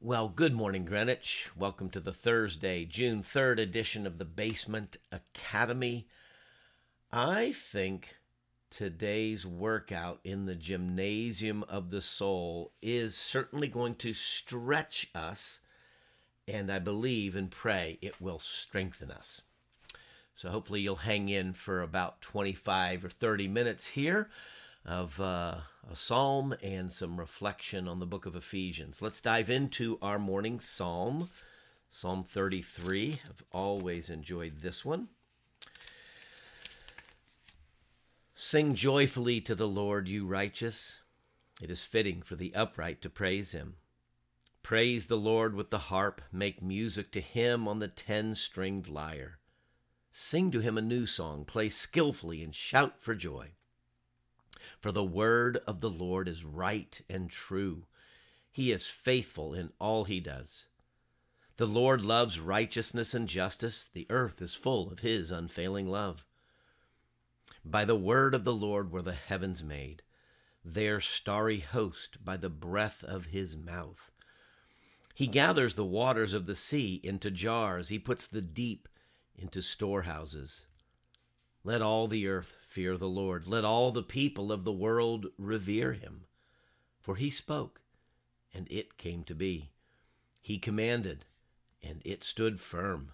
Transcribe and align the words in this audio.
Well, 0.00 0.28
good 0.28 0.54
morning, 0.54 0.84
Greenwich. 0.84 1.50
Welcome 1.56 1.90
to 1.90 1.98
the 1.98 2.12
Thursday, 2.12 2.84
June 2.84 3.20
3rd 3.20 3.58
edition 3.58 4.06
of 4.06 4.18
the 4.18 4.24
Basement 4.24 4.96
Academy. 5.10 6.06
I 7.10 7.50
think 7.50 8.14
today's 8.70 9.44
workout 9.44 10.20
in 10.22 10.46
the 10.46 10.54
gymnasium 10.54 11.64
of 11.64 11.90
the 11.90 12.00
soul 12.00 12.70
is 12.80 13.16
certainly 13.16 13.66
going 13.66 13.96
to 13.96 14.14
stretch 14.14 15.10
us, 15.16 15.58
and 16.46 16.70
I 16.70 16.78
believe 16.78 17.34
and 17.34 17.50
pray 17.50 17.98
it 18.00 18.20
will 18.20 18.38
strengthen 18.38 19.10
us. 19.10 19.42
So 20.36 20.50
hopefully 20.50 20.80
you'll 20.80 20.94
hang 20.94 21.28
in 21.28 21.54
for 21.54 21.82
about 21.82 22.20
25 22.20 23.04
or 23.04 23.10
30 23.10 23.48
minutes 23.48 23.88
here 23.88 24.30
of 24.88 25.20
uh, 25.20 25.56
a 25.90 25.94
psalm 25.94 26.54
and 26.62 26.90
some 26.90 27.20
reflection 27.20 27.86
on 27.86 28.00
the 28.00 28.06
book 28.06 28.24
of 28.24 28.34
Ephesians. 28.34 29.02
Let's 29.02 29.20
dive 29.20 29.50
into 29.50 29.98
our 30.00 30.18
morning 30.18 30.60
psalm, 30.60 31.28
Psalm 31.90 32.24
33. 32.24 33.20
I've 33.24 33.44
always 33.52 34.08
enjoyed 34.08 34.60
this 34.60 34.84
one. 34.84 35.08
Sing 38.34 38.74
joyfully 38.74 39.40
to 39.42 39.54
the 39.54 39.68
Lord, 39.68 40.08
you 40.08 40.26
righteous. 40.26 41.02
It 41.60 41.70
is 41.70 41.82
fitting 41.82 42.22
for 42.22 42.36
the 42.36 42.54
upright 42.54 43.02
to 43.02 43.10
praise 43.10 43.52
him. 43.52 43.74
Praise 44.62 45.06
the 45.06 45.16
Lord 45.16 45.54
with 45.54 45.70
the 45.70 45.78
harp, 45.78 46.22
make 46.32 46.62
music 46.62 47.10
to 47.12 47.20
him 47.20 47.68
on 47.68 47.78
the 47.78 47.88
ten 47.88 48.34
stringed 48.34 48.88
lyre. 48.88 49.38
Sing 50.12 50.50
to 50.50 50.60
him 50.60 50.78
a 50.78 50.82
new 50.82 51.04
song, 51.04 51.44
play 51.44 51.68
skillfully, 51.68 52.42
and 52.42 52.54
shout 52.54 52.94
for 52.98 53.14
joy. 53.14 53.52
For 54.78 54.92
the 54.92 55.04
word 55.04 55.58
of 55.66 55.80
the 55.80 55.90
Lord 55.90 56.28
is 56.28 56.44
right 56.44 57.00
and 57.08 57.30
true. 57.30 57.86
He 58.50 58.72
is 58.72 58.88
faithful 58.88 59.54
in 59.54 59.72
all 59.78 60.04
he 60.04 60.20
does. 60.20 60.66
The 61.58 61.66
Lord 61.66 62.02
loves 62.02 62.38
righteousness 62.38 63.14
and 63.14 63.28
justice. 63.28 63.88
The 63.92 64.06
earth 64.10 64.40
is 64.40 64.54
full 64.54 64.90
of 64.90 65.00
his 65.00 65.32
unfailing 65.32 65.88
love. 65.88 66.24
By 67.64 67.84
the 67.84 67.96
word 67.96 68.34
of 68.34 68.44
the 68.44 68.54
Lord 68.54 68.92
were 68.92 69.02
the 69.02 69.12
heavens 69.12 69.62
made, 69.62 70.02
their 70.64 71.00
starry 71.00 71.60
host 71.60 72.24
by 72.24 72.36
the 72.36 72.48
breath 72.48 73.02
of 73.02 73.26
his 73.26 73.56
mouth. 73.56 74.10
He 75.14 75.26
gathers 75.26 75.74
the 75.74 75.84
waters 75.84 76.32
of 76.32 76.46
the 76.46 76.54
sea 76.54 77.00
into 77.02 77.30
jars, 77.30 77.88
he 77.88 77.98
puts 77.98 78.26
the 78.26 78.40
deep 78.40 78.88
into 79.36 79.60
storehouses. 79.60 80.66
Let 81.64 81.82
all 81.82 82.06
the 82.06 82.28
earth 82.28 82.56
fear 82.78 82.96
the 82.96 83.08
Lord. 83.08 83.48
Let 83.48 83.64
all 83.64 83.90
the 83.90 84.04
people 84.04 84.52
of 84.52 84.62
the 84.62 84.70
world 84.70 85.26
revere 85.36 85.94
him. 85.94 86.26
For 87.00 87.16
he 87.16 87.28
spoke, 87.28 87.80
and 88.54 88.68
it 88.70 88.96
came 88.96 89.24
to 89.24 89.34
be. 89.34 89.72
He 90.40 90.58
commanded, 90.58 91.24
and 91.82 92.00
it 92.04 92.22
stood 92.22 92.60
firm. 92.60 93.10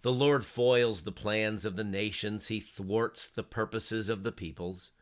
The 0.00 0.14
Lord 0.14 0.46
foils 0.46 1.02
the 1.02 1.12
plans 1.12 1.66
of 1.66 1.76
the 1.76 1.84
nations, 1.84 2.46
he 2.46 2.58
thwarts 2.58 3.28
the 3.28 3.42
purposes 3.42 4.08
of 4.08 4.22
the 4.22 4.32
peoples. 4.32 4.92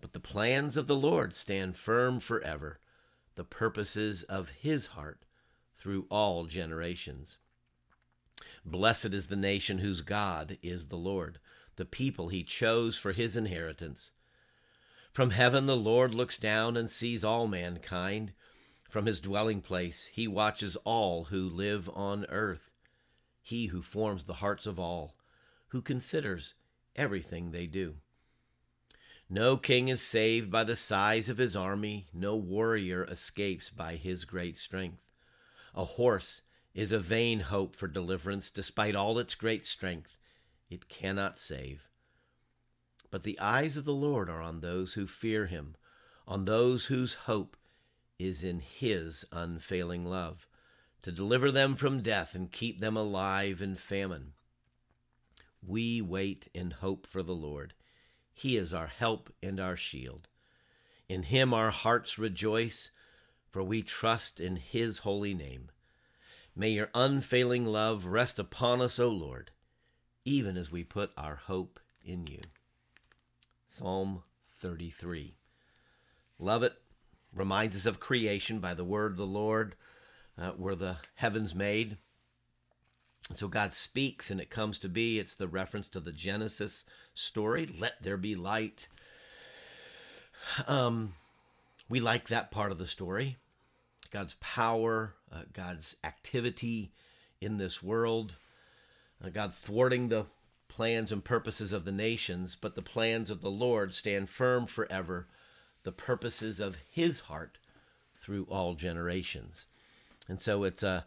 But 0.00 0.14
the 0.14 0.18
plans 0.18 0.78
of 0.78 0.86
the 0.86 0.96
Lord 0.96 1.34
stand 1.34 1.76
firm 1.76 2.18
forever, 2.18 2.80
the 3.34 3.44
purposes 3.44 4.22
of 4.22 4.52
his 4.58 4.86
heart 4.86 5.26
through 5.76 6.06
all 6.08 6.46
generations. 6.46 7.36
Blessed 8.64 9.12
is 9.12 9.26
the 9.26 9.36
nation 9.36 9.80
whose 9.80 10.00
God 10.00 10.56
is 10.62 10.86
the 10.86 10.96
Lord 10.96 11.40
the 11.80 11.86
people 11.86 12.28
he 12.28 12.44
chose 12.44 12.98
for 12.98 13.12
his 13.12 13.38
inheritance. 13.38 14.10
From 15.14 15.30
heaven 15.30 15.64
the 15.64 15.78
Lord 15.78 16.14
looks 16.14 16.36
down 16.36 16.76
and 16.76 16.90
sees 16.90 17.24
all 17.24 17.48
mankind. 17.48 18.34
From 18.90 19.06
his 19.06 19.18
dwelling 19.18 19.62
place 19.62 20.10
he 20.12 20.28
watches 20.28 20.76
all 20.84 21.24
who 21.24 21.48
live 21.48 21.88
on 21.94 22.26
earth. 22.28 22.70
He 23.40 23.68
who 23.68 23.80
forms 23.80 24.24
the 24.24 24.34
hearts 24.34 24.66
of 24.66 24.78
all, 24.78 25.14
who 25.68 25.80
considers 25.80 26.52
everything 26.96 27.50
they 27.50 27.66
do. 27.66 27.94
No 29.30 29.56
king 29.56 29.88
is 29.88 30.02
saved 30.02 30.50
by 30.50 30.64
the 30.64 30.76
size 30.76 31.30
of 31.30 31.38
his 31.38 31.56
army, 31.56 32.08
no 32.12 32.36
warrior 32.36 33.04
escapes 33.04 33.70
by 33.70 33.96
his 33.96 34.26
great 34.26 34.58
strength. 34.58 35.00
A 35.74 35.86
horse 35.86 36.42
is 36.74 36.92
a 36.92 36.98
vain 36.98 37.40
hope 37.40 37.74
for 37.74 37.88
deliverance 37.88 38.50
despite 38.50 38.94
all 38.94 39.18
its 39.18 39.34
great 39.34 39.66
strength 39.66 40.18
it 40.70 40.88
cannot 40.88 41.38
save. 41.38 41.88
But 43.10 43.24
the 43.24 43.38
eyes 43.40 43.76
of 43.76 43.84
the 43.84 43.92
Lord 43.92 44.30
are 44.30 44.40
on 44.40 44.60
those 44.60 44.94
who 44.94 45.06
fear 45.06 45.46
him, 45.46 45.74
on 46.28 46.44
those 46.44 46.86
whose 46.86 47.14
hope 47.14 47.56
is 48.18 48.44
in 48.44 48.60
his 48.60 49.24
unfailing 49.32 50.04
love, 50.04 50.46
to 51.02 51.10
deliver 51.10 51.50
them 51.50 51.74
from 51.74 52.02
death 52.02 52.34
and 52.34 52.52
keep 52.52 52.78
them 52.78 52.96
alive 52.96 53.60
in 53.60 53.74
famine. 53.74 54.34
We 55.66 56.00
wait 56.00 56.48
in 56.54 56.70
hope 56.70 57.06
for 57.06 57.22
the 57.22 57.34
Lord. 57.34 57.74
He 58.32 58.56
is 58.56 58.72
our 58.72 58.86
help 58.86 59.32
and 59.42 59.58
our 59.58 59.76
shield. 59.76 60.28
In 61.08 61.24
him 61.24 61.52
our 61.52 61.70
hearts 61.70 62.18
rejoice, 62.18 62.92
for 63.50 63.62
we 63.64 63.82
trust 63.82 64.38
in 64.38 64.56
his 64.56 64.98
holy 64.98 65.34
name. 65.34 65.70
May 66.54 66.70
your 66.70 66.90
unfailing 66.94 67.64
love 67.64 68.06
rest 68.06 68.38
upon 68.38 68.80
us, 68.80 69.00
O 69.00 69.08
Lord 69.08 69.50
even 70.24 70.56
as 70.56 70.70
we 70.70 70.84
put 70.84 71.10
our 71.16 71.36
hope 71.36 71.80
in 72.04 72.26
you. 72.26 72.40
Psalm 73.66 74.22
33. 74.58 75.34
Love 76.38 76.62
it. 76.62 76.74
Reminds 77.34 77.76
us 77.76 77.86
of 77.86 78.00
creation 78.00 78.58
by 78.58 78.74
the 78.74 78.84
word 78.84 79.12
of 79.12 79.16
the 79.16 79.26
Lord, 79.26 79.76
uh, 80.36 80.52
were 80.56 80.74
the 80.74 80.96
heavens 81.14 81.54
made. 81.54 81.96
And 83.28 83.38
so 83.38 83.46
God 83.46 83.72
speaks 83.72 84.30
and 84.30 84.40
it 84.40 84.50
comes 84.50 84.78
to 84.78 84.88
be. 84.88 85.20
It's 85.20 85.36
the 85.36 85.46
reference 85.46 85.88
to 85.90 86.00
the 86.00 86.12
Genesis 86.12 86.84
story. 87.14 87.68
Let 87.78 88.02
there 88.02 88.16
be 88.16 88.34
light. 88.34 88.88
Um, 90.66 91.14
we 91.88 92.00
like 92.00 92.28
that 92.28 92.50
part 92.50 92.72
of 92.72 92.78
the 92.78 92.86
story. 92.86 93.36
God's 94.10 94.34
power, 94.40 95.14
uh, 95.32 95.42
God's 95.52 95.96
activity 96.02 96.92
in 97.40 97.58
this 97.58 97.82
world. 97.82 98.36
Uh, 99.22 99.28
God 99.28 99.54
thwarting 99.54 100.08
the 100.08 100.26
plans 100.68 101.12
and 101.12 101.24
purposes 101.24 101.72
of 101.72 101.84
the 101.84 101.92
nations, 101.92 102.54
but 102.54 102.74
the 102.74 102.82
plans 102.82 103.30
of 103.30 103.40
the 103.40 103.50
Lord 103.50 103.92
stand 103.92 104.30
firm 104.30 104.66
forever, 104.66 105.26
the 105.82 105.92
purposes 105.92 106.60
of 106.60 106.76
his 106.90 107.20
heart 107.20 107.58
through 108.16 108.46
all 108.50 108.74
generations. 108.74 109.66
And 110.28 110.40
so 110.40 110.64
it's 110.64 110.82
a 110.82 111.06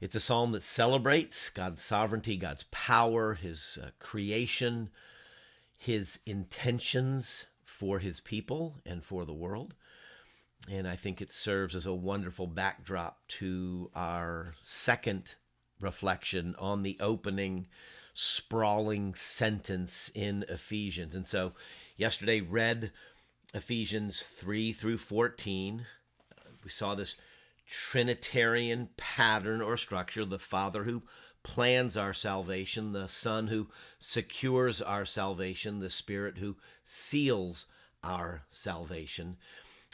it's 0.00 0.16
a 0.16 0.20
psalm 0.20 0.52
that 0.52 0.64
celebrates 0.64 1.48
God's 1.50 1.82
sovereignty, 1.82 2.36
God's 2.36 2.64
power, 2.70 3.34
his 3.34 3.78
uh, 3.82 3.90
creation, 4.00 4.90
his 5.76 6.18
intentions 6.26 7.46
for 7.64 8.00
his 8.00 8.20
people 8.20 8.76
and 8.84 9.04
for 9.04 9.24
the 9.24 9.32
world. 9.32 9.74
And 10.70 10.88
I 10.88 10.96
think 10.96 11.20
it 11.20 11.32
serves 11.32 11.76
as 11.76 11.86
a 11.86 11.94
wonderful 11.94 12.46
backdrop 12.46 13.26
to 13.28 13.90
our 13.94 14.54
second 14.60 15.36
reflection 15.84 16.56
on 16.58 16.82
the 16.82 16.96
opening 16.98 17.68
sprawling 18.14 19.14
sentence 19.14 20.10
in 20.14 20.44
Ephesians. 20.48 21.14
And 21.14 21.26
so 21.26 21.52
yesterday 21.96 22.40
read 22.40 22.90
Ephesians 23.54 24.22
3 24.22 24.72
through 24.72 24.98
14. 24.98 25.86
We 26.64 26.70
saw 26.70 26.94
this 26.94 27.16
Trinitarian 27.66 28.88
pattern 28.96 29.60
or 29.60 29.76
structure 29.76 30.24
the 30.24 30.38
Father 30.38 30.84
who 30.84 31.02
plans 31.42 31.96
our 31.96 32.14
salvation, 32.14 32.92
the 32.92 33.06
Son 33.06 33.48
who 33.48 33.68
secures 33.98 34.80
our 34.80 35.04
salvation, 35.04 35.80
the 35.80 35.90
Spirit 35.90 36.38
who 36.38 36.56
seals 36.82 37.66
our 38.02 38.42
salvation, 38.50 39.36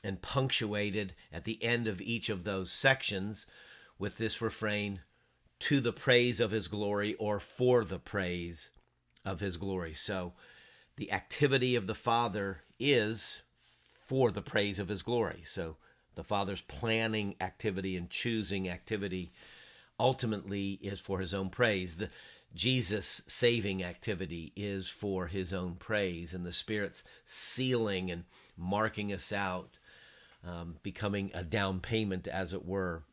and 0.02 0.22
punctuated 0.22 1.14
at 1.32 1.44
the 1.44 1.62
end 1.62 1.86
of 1.86 2.00
each 2.00 2.28
of 2.28 2.44
those 2.44 2.72
sections 2.72 3.46
with 3.98 4.16
this 4.16 4.40
refrain 4.40 5.00
to 5.60 5.80
the 5.80 5.92
praise 5.92 6.40
of 6.40 6.50
his 6.50 6.68
glory 6.68 7.14
or 7.14 7.38
for 7.38 7.84
the 7.84 7.98
praise 7.98 8.70
of 9.24 9.40
his 9.40 9.56
glory. 9.56 9.94
So 9.94 10.32
the 10.96 11.12
activity 11.12 11.76
of 11.76 11.86
the 11.86 11.94
Father 11.94 12.62
is 12.78 13.42
for 14.04 14.30
the 14.30 14.42
praise 14.42 14.78
of 14.78 14.88
his 14.88 15.02
glory. 15.02 15.42
So 15.44 15.76
the 16.14 16.24
Father's 16.24 16.62
planning 16.62 17.36
activity 17.40 17.96
and 17.96 18.10
choosing 18.10 18.68
activity 18.68 19.32
ultimately 19.98 20.78
is 20.82 20.98
for 20.98 21.20
his 21.20 21.34
own 21.34 21.50
praise. 21.50 21.96
The 21.96 22.10
Jesus 22.54 23.22
saving 23.26 23.84
activity 23.84 24.52
is 24.56 24.88
for 24.88 25.28
his 25.28 25.52
own 25.52 25.76
praise, 25.76 26.34
and 26.34 26.44
the 26.44 26.52
Spirit's 26.52 27.04
sealing 27.24 28.10
and 28.10 28.24
marking 28.56 29.12
us 29.12 29.32
out, 29.32 29.78
um, 30.44 30.76
becoming 30.82 31.30
a 31.32 31.44
down 31.44 31.80
payment, 31.80 32.26
as 32.26 32.52
it 32.52 32.64
were, 32.64 33.04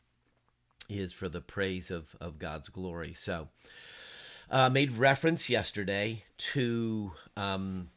is 0.89 1.13
for 1.13 1.29
the 1.29 1.41
praise 1.41 1.91
of, 1.91 2.15
of 2.19 2.39
God's 2.39 2.69
glory. 2.69 3.13
So, 3.13 3.49
uh, 4.49 4.69
made 4.69 4.93
reference 4.93 5.49
yesterday 5.49 6.23
to 6.37 7.11
um, 7.35 7.89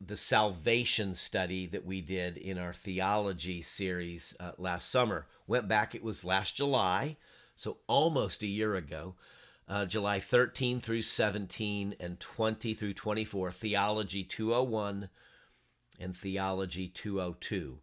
the 0.00 0.16
salvation 0.16 1.14
study 1.14 1.66
that 1.66 1.84
we 1.84 2.00
did 2.00 2.36
in 2.36 2.58
our 2.58 2.72
theology 2.72 3.62
series 3.62 4.34
uh, 4.38 4.52
last 4.58 4.90
summer. 4.90 5.26
went 5.46 5.68
back, 5.68 5.94
it 5.94 6.02
was 6.02 6.24
last 6.24 6.56
July, 6.56 7.16
so 7.56 7.78
almost 7.86 8.42
a 8.42 8.46
year 8.46 8.74
ago, 8.74 9.14
uh, 9.68 9.86
July 9.86 10.18
13 10.20 10.80
through 10.80 11.02
17 11.02 11.94
and 12.00 12.20
20 12.20 12.74
through 12.74 12.94
24, 12.94 13.52
Theology 13.52 14.24
201 14.24 15.08
and 16.00 16.16
Theology 16.16 16.88
202. 16.88 17.78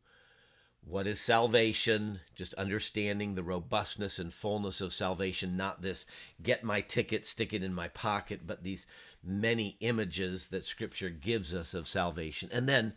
What 0.90 1.06
is 1.06 1.22
salvation? 1.22 2.22
Just 2.34 2.56
understanding 2.56 3.36
the 3.36 3.44
robustness 3.44 4.18
and 4.18 4.34
fullness 4.34 4.82
of 4.82 4.92
salvation, 4.92 5.56
not 5.56 5.84
this 5.84 6.08
get 6.42 6.64
my 6.64 6.82
ticket, 6.82 7.28
stick 7.28 7.54
it 7.54 7.62
in 7.62 7.76
my 7.76 7.90
pocket, 7.90 8.42
but 8.48 8.64
these 8.64 8.88
many 9.24 9.78
images 9.82 10.48
that 10.48 10.66
Scripture 10.66 11.10
gives 11.12 11.54
us 11.54 11.76
of 11.76 11.88
salvation. 11.88 12.50
And 12.52 12.68
then 12.68 12.94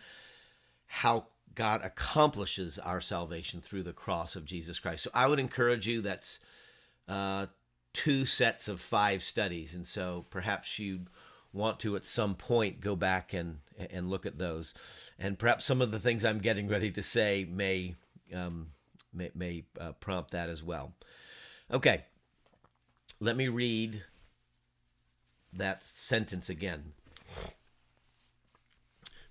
how 0.86 1.26
God 1.54 1.82
accomplishes 1.84 2.78
our 2.78 3.02
salvation 3.02 3.60
through 3.60 3.82
the 3.82 3.92
cross 3.92 4.36
of 4.36 4.46
Jesus 4.46 4.78
Christ. 4.78 5.04
So 5.04 5.10
I 5.12 5.26
would 5.26 5.38
encourage 5.38 5.86
you, 5.86 6.00
that's 6.00 6.40
uh, 7.08 7.46
two 7.92 8.24
sets 8.24 8.68
of 8.68 8.80
five 8.80 9.22
studies. 9.22 9.74
And 9.74 9.86
so 9.86 10.24
perhaps 10.30 10.78
you'd 10.78 11.08
want 11.52 11.78
to 11.80 11.96
at 11.96 12.06
some 12.06 12.36
point 12.36 12.80
go 12.80 12.96
back 12.96 13.34
and, 13.34 13.58
and 13.90 14.08
look 14.08 14.26
at 14.26 14.38
those. 14.38 14.74
And 15.18 15.38
perhaps 15.38 15.64
some 15.64 15.82
of 15.82 15.90
the 15.90 16.00
things 16.00 16.24
I'm 16.24 16.38
getting 16.38 16.68
ready 16.68 16.90
to 16.92 17.02
say 17.02 17.46
may, 17.50 17.94
um, 18.34 18.68
may, 19.12 19.30
may 19.34 19.64
uh, 19.80 19.92
prompt 19.92 20.30
that 20.32 20.48
as 20.48 20.62
well. 20.62 20.94
Okay, 21.70 22.04
let 23.20 23.36
me 23.36 23.48
read 23.48 24.02
that 25.52 25.82
sentence 25.82 26.48
again. 26.48 26.92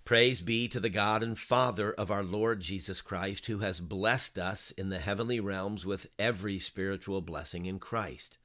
Praise 0.04 0.42
be 0.42 0.68
to 0.68 0.80
the 0.80 0.90
God 0.90 1.24
and 1.24 1.38
Father 1.38 1.94
of 1.94 2.12
our 2.12 2.24
Lord 2.24 2.60
Jesus 2.60 3.02
Christ, 3.02 3.46
who 3.46 3.60
has 3.60 3.80
blessed 3.80 4.38
us 4.38 4.72
in 4.72 4.90
the 4.90 5.00
heavenly 5.00 5.40
realms 5.40 5.86
with 5.86 6.08
every 6.18 6.60
spiritual 6.60 7.22
blessing 7.22 7.66
in 7.66 7.80
Christ. 7.80 8.38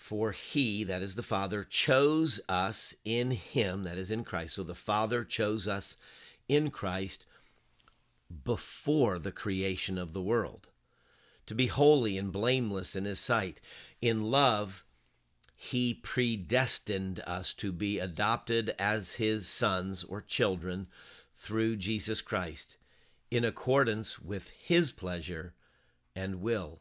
For 0.00 0.32
he, 0.32 0.82
that 0.84 1.02
is 1.02 1.14
the 1.14 1.22
Father, 1.22 1.62
chose 1.62 2.40
us 2.48 2.94
in 3.04 3.32
him, 3.32 3.84
that 3.84 3.98
is 3.98 4.10
in 4.10 4.24
Christ. 4.24 4.56
So 4.56 4.62
the 4.62 4.74
Father 4.74 5.24
chose 5.24 5.68
us 5.68 5.98
in 6.48 6.70
Christ 6.70 7.26
before 8.42 9.18
the 9.18 9.30
creation 9.30 9.98
of 9.98 10.14
the 10.14 10.22
world, 10.22 10.68
to 11.44 11.54
be 11.54 11.66
holy 11.66 12.16
and 12.16 12.32
blameless 12.32 12.96
in 12.96 13.04
his 13.04 13.20
sight. 13.20 13.60
In 14.00 14.30
love, 14.30 14.84
he 15.54 15.92
predestined 15.92 17.20
us 17.26 17.52
to 17.52 17.70
be 17.70 17.98
adopted 17.98 18.74
as 18.78 19.16
his 19.16 19.46
sons 19.48 20.02
or 20.02 20.22
children 20.22 20.86
through 21.34 21.76
Jesus 21.76 22.22
Christ, 22.22 22.78
in 23.30 23.44
accordance 23.44 24.18
with 24.18 24.48
his 24.48 24.92
pleasure 24.92 25.52
and 26.16 26.40
will, 26.40 26.80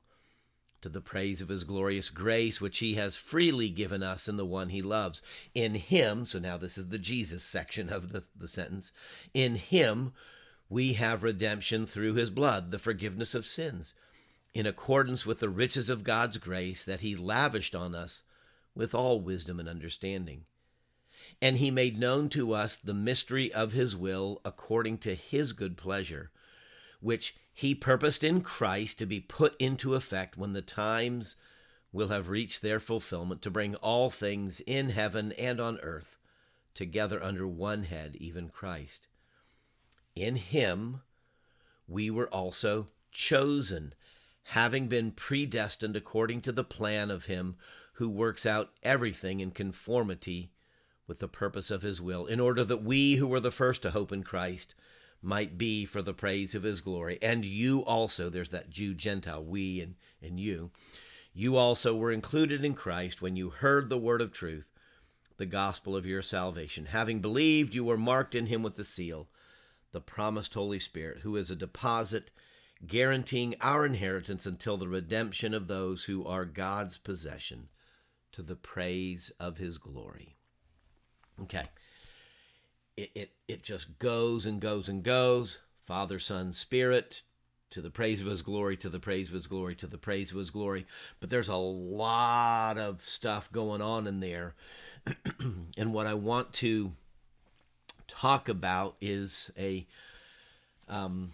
to 0.81 0.89
the 0.89 1.01
praise 1.01 1.41
of 1.41 1.49
his 1.49 1.63
glorious 1.63 2.09
grace, 2.09 2.59
which 2.61 2.79
he 2.79 2.95
has 2.95 3.17
freely 3.17 3.69
given 3.69 4.01
us 4.01 4.27
in 4.27 4.37
the 4.37 4.45
one 4.45 4.69
he 4.69 4.81
loves. 4.81 5.21
In 5.53 5.75
him, 5.75 6.25
so 6.25 6.39
now 6.39 6.57
this 6.57 6.77
is 6.77 6.89
the 6.89 6.99
Jesus 6.99 7.43
section 7.43 7.89
of 7.89 8.11
the, 8.11 8.23
the 8.37 8.47
sentence, 8.47 8.91
in 9.33 9.55
him 9.55 10.13
we 10.69 10.93
have 10.93 11.23
redemption 11.23 11.85
through 11.85 12.13
his 12.13 12.29
blood, 12.29 12.71
the 12.71 12.79
forgiveness 12.79 13.33
of 13.33 13.45
sins, 13.45 13.95
in 14.53 14.65
accordance 14.65 15.25
with 15.25 15.39
the 15.39 15.49
riches 15.49 15.89
of 15.89 16.03
God's 16.03 16.37
grace 16.37 16.83
that 16.83 16.99
he 16.99 17.15
lavished 17.15 17.75
on 17.75 17.95
us 17.95 18.23
with 18.75 18.93
all 18.93 19.19
wisdom 19.19 19.59
and 19.59 19.67
understanding. 19.67 20.45
And 21.41 21.57
he 21.57 21.71
made 21.71 21.99
known 21.99 22.29
to 22.29 22.53
us 22.53 22.77
the 22.77 22.93
mystery 22.93 23.51
of 23.51 23.71
his 23.73 23.95
will 23.95 24.41
according 24.45 24.99
to 24.99 25.15
his 25.15 25.53
good 25.53 25.77
pleasure, 25.77 26.31
which 26.99 27.35
he 27.59 27.75
purposed 27.75 28.23
in 28.23 28.39
Christ 28.39 28.97
to 28.97 29.05
be 29.05 29.19
put 29.19 29.53
into 29.59 29.93
effect 29.93 30.37
when 30.37 30.53
the 30.53 30.61
times 30.61 31.35
will 31.91 32.07
have 32.07 32.29
reached 32.29 32.61
their 32.61 32.79
fulfillment, 32.79 33.41
to 33.41 33.51
bring 33.51 33.75
all 33.75 34.09
things 34.09 34.61
in 34.61 34.91
heaven 34.91 35.33
and 35.33 35.59
on 35.59 35.77
earth 35.81 36.17
together 36.73 37.21
under 37.21 37.45
one 37.45 37.83
head, 37.83 38.15
even 38.15 38.47
Christ. 38.47 39.09
In 40.15 40.37
him 40.37 41.01
we 41.85 42.09
were 42.09 42.33
also 42.33 42.87
chosen, 43.11 43.93
having 44.43 44.87
been 44.87 45.11
predestined 45.11 45.97
according 45.97 46.39
to 46.43 46.53
the 46.53 46.63
plan 46.63 47.11
of 47.11 47.25
him 47.25 47.57
who 47.95 48.09
works 48.09 48.45
out 48.45 48.69
everything 48.83 49.41
in 49.41 49.51
conformity 49.51 50.53
with 51.07 51.19
the 51.19 51.27
purpose 51.27 51.71
of 51.71 51.81
his 51.81 52.01
will, 52.01 52.25
in 52.25 52.39
order 52.39 52.63
that 52.63 52.83
we 52.83 53.15
who 53.15 53.27
were 53.27 53.41
the 53.41 53.51
first 53.51 53.81
to 53.81 53.91
hope 53.91 54.13
in 54.13 54.23
Christ 54.23 54.75
might 55.21 55.57
be 55.57 55.85
for 55.85 56.01
the 56.01 56.13
praise 56.13 56.55
of 56.55 56.63
his 56.63 56.81
glory. 56.81 57.19
And 57.21 57.43
you 57.43 57.81
also, 57.81 58.29
there's 58.29 58.51
that 58.51 58.69
Jew 58.69 58.93
Gentile, 58.93 59.43
we 59.43 59.81
and, 59.81 59.95
and 60.21 60.39
you, 60.39 60.71
you 61.33 61.55
also 61.55 61.95
were 61.95 62.11
included 62.11 62.63
in 62.63 62.73
Christ 62.73 63.21
when 63.21 63.35
you 63.35 63.49
heard 63.49 63.89
the 63.89 63.97
word 63.97 64.21
of 64.21 64.31
truth, 64.31 64.71
the 65.37 65.45
gospel 65.45 65.95
of 65.95 66.05
your 66.05 66.21
salvation. 66.21 66.87
Having 66.87 67.19
believed, 67.19 67.73
you 67.73 67.83
were 67.83 67.97
marked 67.97 68.35
in 68.35 68.47
him 68.47 68.63
with 68.63 68.75
the 68.75 68.83
seal, 68.83 69.27
the 69.91 70.01
promised 70.01 70.53
Holy 70.53 70.79
Spirit, 70.79 71.19
who 71.19 71.35
is 71.35 71.51
a 71.51 71.55
deposit 71.55 72.31
guaranteeing 72.85 73.55
our 73.61 73.85
inheritance 73.85 74.45
until 74.45 74.77
the 74.77 74.87
redemption 74.87 75.53
of 75.53 75.67
those 75.67 76.05
who 76.05 76.25
are 76.25 76.45
God's 76.45 76.97
possession 76.97 77.69
to 78.31 78.41
the 78.41 78.55
praise 78.55 79.31
of 79.39 79.57
his 79.57 79.77
glory. 79.77 80.37
Okay. 81.41 81.69
It, 82.99 83.11
it, 83.15 83.31
it 83.47 83.63
just 83.63 83.97
goes 83.97 84.45
and 84.45 84.59
goes 84.59 84.89
and 84.89 85.01
goes. 85.01 85.59
Father, 85.83 86.19
Son, 86.19 86.51
Spirit, 86.51 87.21
to 87.69 87.81
the 87.81 87.89
praise 87.89 88.19
of 88.19 88.27
his 88.27 88.41
glory, 88.41 88.75
to 88.75 88.89
the 88.89 88.99
praise 88.99 89.29
of 89.29 89.35
his 89.35 89.47
glory, 89.47 89.73
to 89.75 89.87
the 89.87 89.97
praise 89.97 90.31
of 90.31 90.37
his 90.37 90.49
glory. 90.49 90.85
But 91.21 91.29
there's 91.29 91.47
a 91.47 91.55
lot 91.55 92.77
of 92.77 92.99
stuff 93.01 93.49
going 93.53 93.81
on 93.81 94.05
in 94.05 94.19
there. 94.19 94.53
and 95.77 95.93
what 95.93 96.07
I 96.07 96.13
want 96.13 96.51
to 96.55 96.91
talk 98.09 98.49
about 98.49 98.97
is 98.99 99.49
a, 99.57 99.87
um, 100.89 101.31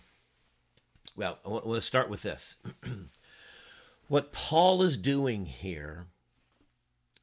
well, 1.16 1.40
I 1.44 1.50
want, 1.50 1.66
I 1.66 1.68
want 1.68 1.82
to 1.82 1.88
start 1.88 2.12
with 2.12 2.22
this. 2.22 2.58
what 4.08 4.32
Paul 4.32 4.84
is 4.84 4.98
doing 4.98 5.48
here 5.48 6.06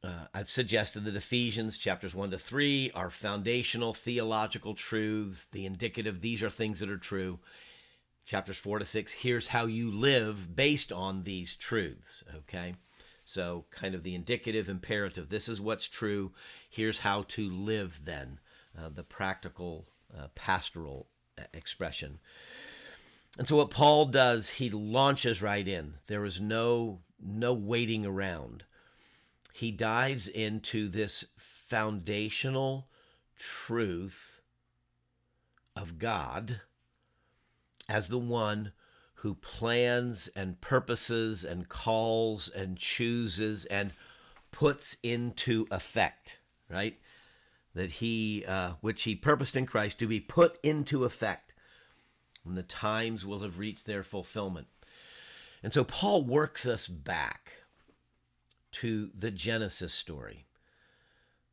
uh, 0.03 0.25
I've 0.33 0.49
suggested 0.49 1.05
that 1.05 1.15
Ephesians 1.15 1.77
chapters 1.77 2.13
1 2.13 2.31
to 2.31 2.37
3 2.37 2.91
are 2.93 3.09
foundational 3.09 3.93
theological 3.93 4.73
truths, 4.73 5.45
the 5.51 5.65
indicative, 5.65 6.19
these 6.19 6.43
are 6.43 6.49
things 6.49 6.81
that 6.81 6.89
are 6.89 6.97
true. 6.97 7.39
Chapters 8.25 8.57
4 8.57 8.79
to 8.79 8.85
6, 8.85 9.13
here's 9.13 9.47
how 9.47 9.65
you 9.65 9.89
live 9.89 10.55
based 10.55 10.91
on 10.91 11.23
these 11.23 11.55
truths, 11.55 12.23
okay? 12.35 12.75
So, 13.25 13.65
kind 13.71 13.95
of 13.95 14.03
the 14.03 14.15
indicative, 14.15 14.67
imperative, 14.67 15.29
this 15.29 15.47
is 15.47 15.61
what's 15.61 15.87
true, 15.87 16.33
here's 16.69 16.99
how 16.99 17.23
to 17.29 17.49
live 17.49 18.01
then, 18.03 18.39
uh, 18.77 18.89
the 18.93 19.03
practical, 19.03 19.85
uh, 20.17 20.27
pastoral 20.35 21.07
uh, 21.37 21.43
expression. 21.53 22.19
And 23.37 23.47
so, 23.47 23.55
what 23.55 23.71
Paul 23.71 24.07
does, 24.07 24.51
he 24.51 24.69
launches 24.69 25.41
right 25.41 25.67
in. 25.67 25.95
There 26.07 26.25
is 26.25 26.41
no 26.41 26.99
no 27.25 27.53
waiting 27.53 28.05
around 28.05 28.65
he 29.53 29.71
dives 29.71 30.27
into 30.27 30.87
this 30.87 31.25
foundational 31.37 32.87
truth 33.37 34.41
of 35.75 35.99
God 35.99 36.61
as 37.87 38.07
the 38.07 38.17
one 38.17 38.71
who 39.17 39.35
plans 39.35 40.27
and 40.35 40.59
purposes 40.59 41.45
and 41.45 41.69
calls 41.69 42.49
and 42.49 42.79
chooses 42.79 43.65
and 43.65 43.91
puts 44.51 44.97
into 45.03 45.67
effect, 45.69 46.39
right? 46.67 46.97
That 47.75 47.91
he, 47.91 48.43
uh, 48.47 48.73
which 48.81 49.03
he 49.03 49.13
purposed 49.13 49.55
in 49.55 49.67
Christ 49.67 49.99
to 49.99 50.07
be 50.07 50.19
put 50.19 50.57
into 50.63 51.05
effect 51.05 51.53
when 52.43 52.55
the 52.55 52.63
times 52.63 53.23
will 53.23 53.41
have 53.41 53.59
reached 53.59 53.85
their 53.85 54.01
fulfillment. 54.01 54.65
And 55.61 55.71
so 55.71 55.83
Paul 55.83 56.23
works 56.23 56.65
us 56.65 56.87
back 56.87 57.62
to 58.73 59.09
the 59.17 59.31
Genesis 59.31 59.93
story, 59.93 60.45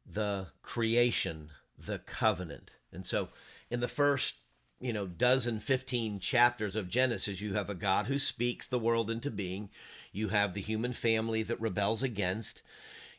the 0.05 0.49
creation, 0.63 1.51
the 1.79 1.99
covenant. 1.99 2.73
And 2.93 3.07
so 3.07 3.29
in 3.71 3.81
the 3.81 3.89
first, 3.89 4.37
you 4.81 4.93
know, 4.93 5.07
dozen, 5.07 5.61
15 5.61 6.21
chapters 6.21 6.75
of 6.75 6.89
Genesis, 6.89 7.41
you 7.41 7.55
have 7.55 7.71
a 7.71 7.75
God 7.75 8.07
who 8.07 8.19
speaks 8.19 8.67
the 8.67 8.79
world 8.79 9.11
into 9.11 9.31
being. 9.31 9.69
You 10.13 10.29
have 10.29 10.55
the 10.55 10.61
human 10.61 10.93
family 10.93 11.43
that 11.43 11.61
rebels 11.61 12.03
against. 12.03 12.63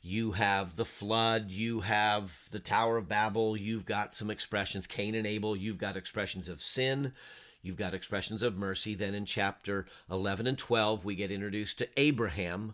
You 0.02 0.32
have 0.32 0.76
the 0.76 0.86
flood. 0.86 1.52
You 1.52 1.82
have 1.82 2.48
the 2.50 2.60
Tower 2.60 2.98
of 2.98 3.08
Babel. 3.08 3.56
You've 3.56 3.86
got 3.86 4.16
some 4.16 4.32
expressions, 4.32 4.88
Cain 4.88 5.14
and 5.14 5.28
Abel. 5.28 5.56
You've 5.56 5.78
got 5.78 5.96
expressions 5.96 6.50
of 6.50 6.62
sin. 6.64 7.14
You've 7.62 7.78
got 7.78 7.94
expressions 7.94 8.42
of 8.42 8.58
mercy. 8.58 8.96
Then 8.96 9.14
in 9.14 9.26
chapter 9.26 9.86
11 10.10 10.48
and 10.48 10.58
12, 10.58 11.06
we 11.06 11.14
get 11.14 11.32
introduced 11.32 11.78
to 11.78 11.90
Abraham, 11.96 12.74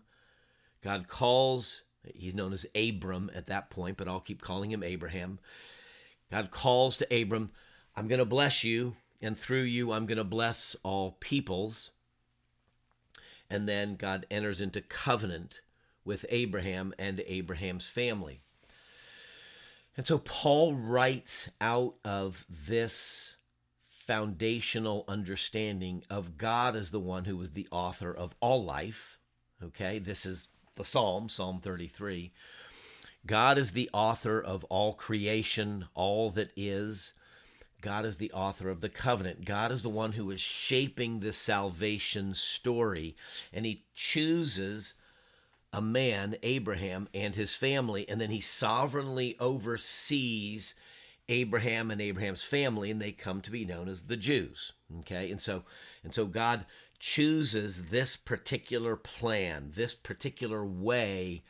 God 0.83 1.07
calls, 1.07 1.83
he's 2.13 2.35
known 2.35 2.53
as 2.53 2.65
Abram 2.75 3.29
at 3.33 3.47
that 3.47 3.69
point, 3.69 3.97
but 3.97 4.07
I'll 4.07 4.19
keep 4.19 4.41
calling 4.41 4.71
him 4.71 4.83
Abraham. 4.83 5.39
God 6.31 6.51
calls 6.51 6.97
to 6.97 7.21
Abram, 7.21 7.51
I'm 7.95 8.07
going 8.07 8.19
to 8.19 8.25
bless 8.25 8.63
you, 8.63 8.95
and 9.21 9.37
through 9.37 9.63
you, 9.63 9.91
I'm 9.91 10.05
going 10.05 10.17
to 10.17 10.23
bless 10.23 10.75
all 10.83 11.17
peoples. 11.19 11.91
and 13.49 13.67
then 13.67 13.95
God 13.95 14.25
enters 14.29 14.61
into 14.61 14.81
covenant 14.81 15.61
with 16.03 16.25
Abraham 16.29 16.93
and 16.97 17.23
Abraham's 17.27 17.87
family. 17.87 18.41
And 19.95 20.05
so 20.05 20.19
Paul 20.19 20.75
writes 20.75 21.49
out 21.59 21.95
of 22.05 22.45
this 22.49 23.35
foundational 23.81 25.03
understanding 25.07 26.03
of 26.09 26.37
God 26.37 26.75
as 26.75 26.91
the 26.91 26.99
one 26.99 27.25
who 27.25 27.35
was 27.35 27.51
the 27.51 27.67
author 27.71 28.13
of 28.13 28.35
all 28.39 28.63
life. 28.63 29.17
Okay, 29.63 29.97
this 29.99 30.25
is 30.25 30.49
the 30.77 30.85
Psalm, 30.85 31.29
Psalm 31.29 31.59
33. 31.59 32.31
God 33.25 33.57
is 33.57 33.73
the 33.73 33.89
author 33.93 34.39
of 34.39 34.63
all 34.65 34.93
creation, 34.93 35.87
all 35.93 36.29
that 36.31 36.51
is. 36.55 37.13
God 37.81 38.05
is 38.05 38.17
the 38.17 38.31
author 38.31 38.69
of 38.69 38.81
the 38.81 38.89
covenant. 38.89 39.45
God 39.45 39.71
is 39.71 39.83
the 39.83 39.89
one 39.89 40.13
who 40.13 40.31
is 40.31 40.41
shaping 40.41 41.19
the 41.19 41.33
salvation 41.33 42.33
story, 42.33 43.15
and 43.51 43.65
He 43.65 43.83
chooses 43.93 44.93
a 45.73 45.81
man, 45.81 46.37
Abraham, 46.41 47.09
and 47.13 47.35
his 47.35 47.53
family, 47.53 48.07
and 48.07 48.21
then 48.21 48.31
He 48.31 48.41
sovereignly 48.41 49.35
oversees 49.39 50.73
Abraham 51.29 51.91
and 51.91 52.01
Abraham's 52.01 52.43
family, 52.43 52.89
and 52.89 53.01
they 53.01 53.11
come 53.11 53.41
to 53.41 53.51
be 53.51 53.65
known 53.65 53.89
as 53.89 54.03
the 54.03 54.17
Jews. 54.17 54.71
Okay, 54.99 55.29
and 55.29 55.41
so 55.41 55.63
and 56.03 56.13
so 56.13 56.25
God 56.25 56.65
chooses 56.99 57.87
this 57.87 58.15
particular 58.15 58.95
plan, 58.95 59.71
this 59.75 59.93
particular 59.93 60.65
way 60.65 61.43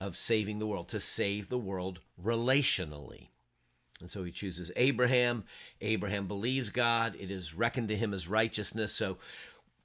of 0.00 0.16
saving 0.16 0.58
the 0.58 0.66
world, 0.66 0.88
to 0.88 1.00
save 1.00 1.48
the 1.48 1.58
world 1.58 2.00
relationally. 2.22 3.28
And 4.00 4.10
so 4.10 4.24
he 4.24 4.32
chooses 4.32 4.72
Abraham. 4.76 5.44
Abraham 5.80 6.26
believes 6.26 6.70
God. 6.70 7.16
It 7.18 7.30
is 7.30 7.54
reckoned 7.54 7.88
to 7.88 7.96
him 7.96 8.12
as 8.12 8.26
righteousness. 8.28 8.92
So 8.92 9.18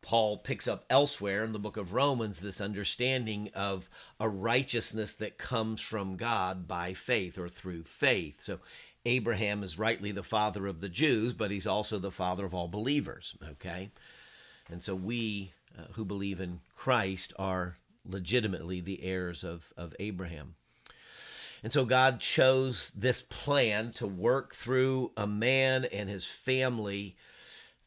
Paul 0.02 0.38
picks 0.38 0.68
up 0.68 0.86
elsewhere 0.90 1.44
in 1.44 1.52
the 1.52 1.60
book 1.60 1.78
of 1.78 1.94
Romans 1.94 2.40
this 2.40 2.62
understanding 2.62 3.50
of 3.54 3.90
a 4.20 4.28
righteousness 4.28 5.16
that 5.16 5.38
comes 5.38 5.82
from 5.82 6.18
God 6.18 6.68
by 6.68 6.94
faith 6.94 7.38
or 7.38 7.48
through 7.48 7.84
faith. 7.84 8.42
So 8.42 8.60
Abraham 9.06 9.64
is 9.64 9.80
rightly 9.80 10.12
the 10.12 10.24
father 10.24 10.68
of 10.68 10.82
the 10.82 10.90
Jews, 10.90 11.34
but 11.34 11.52
he's 11.52 11.68
also 11.68 12.00
the 12.00 12.12
father 12.12 12.46
of 12.46 12.54
all 12.54 12.68
believers. 12.68 13.36
Okay? 13.52 13.92
And 14.70 14.84
so 14.84 14.96
we 14.96 15.54
uh, 15.78 15.94
who 15.94 16.06
believe 16.06 16.40
in 16.40 16.62
Christ 16.76 17.34
are 17.38 17.78
legitimately 18.06 18.82
the 18.82 19.04
heirs 19.04 19.44
of, 19.44 19.74
of 19.78 19.94
Abraham. 20.00 20.56
And 21.64 21.74
so 21.74 21.86
God 21.86 22.20
chose 22.20 22.92
this 22.96 23.22
plan 23.22 23.92
to 23.94 24.08
work 24.08 24.56
through 24.56 25.12
a 25.18 25.28
man 25.28 25.86
and 25.86 26.10
his 26.10 26.26
family 26.26 27.16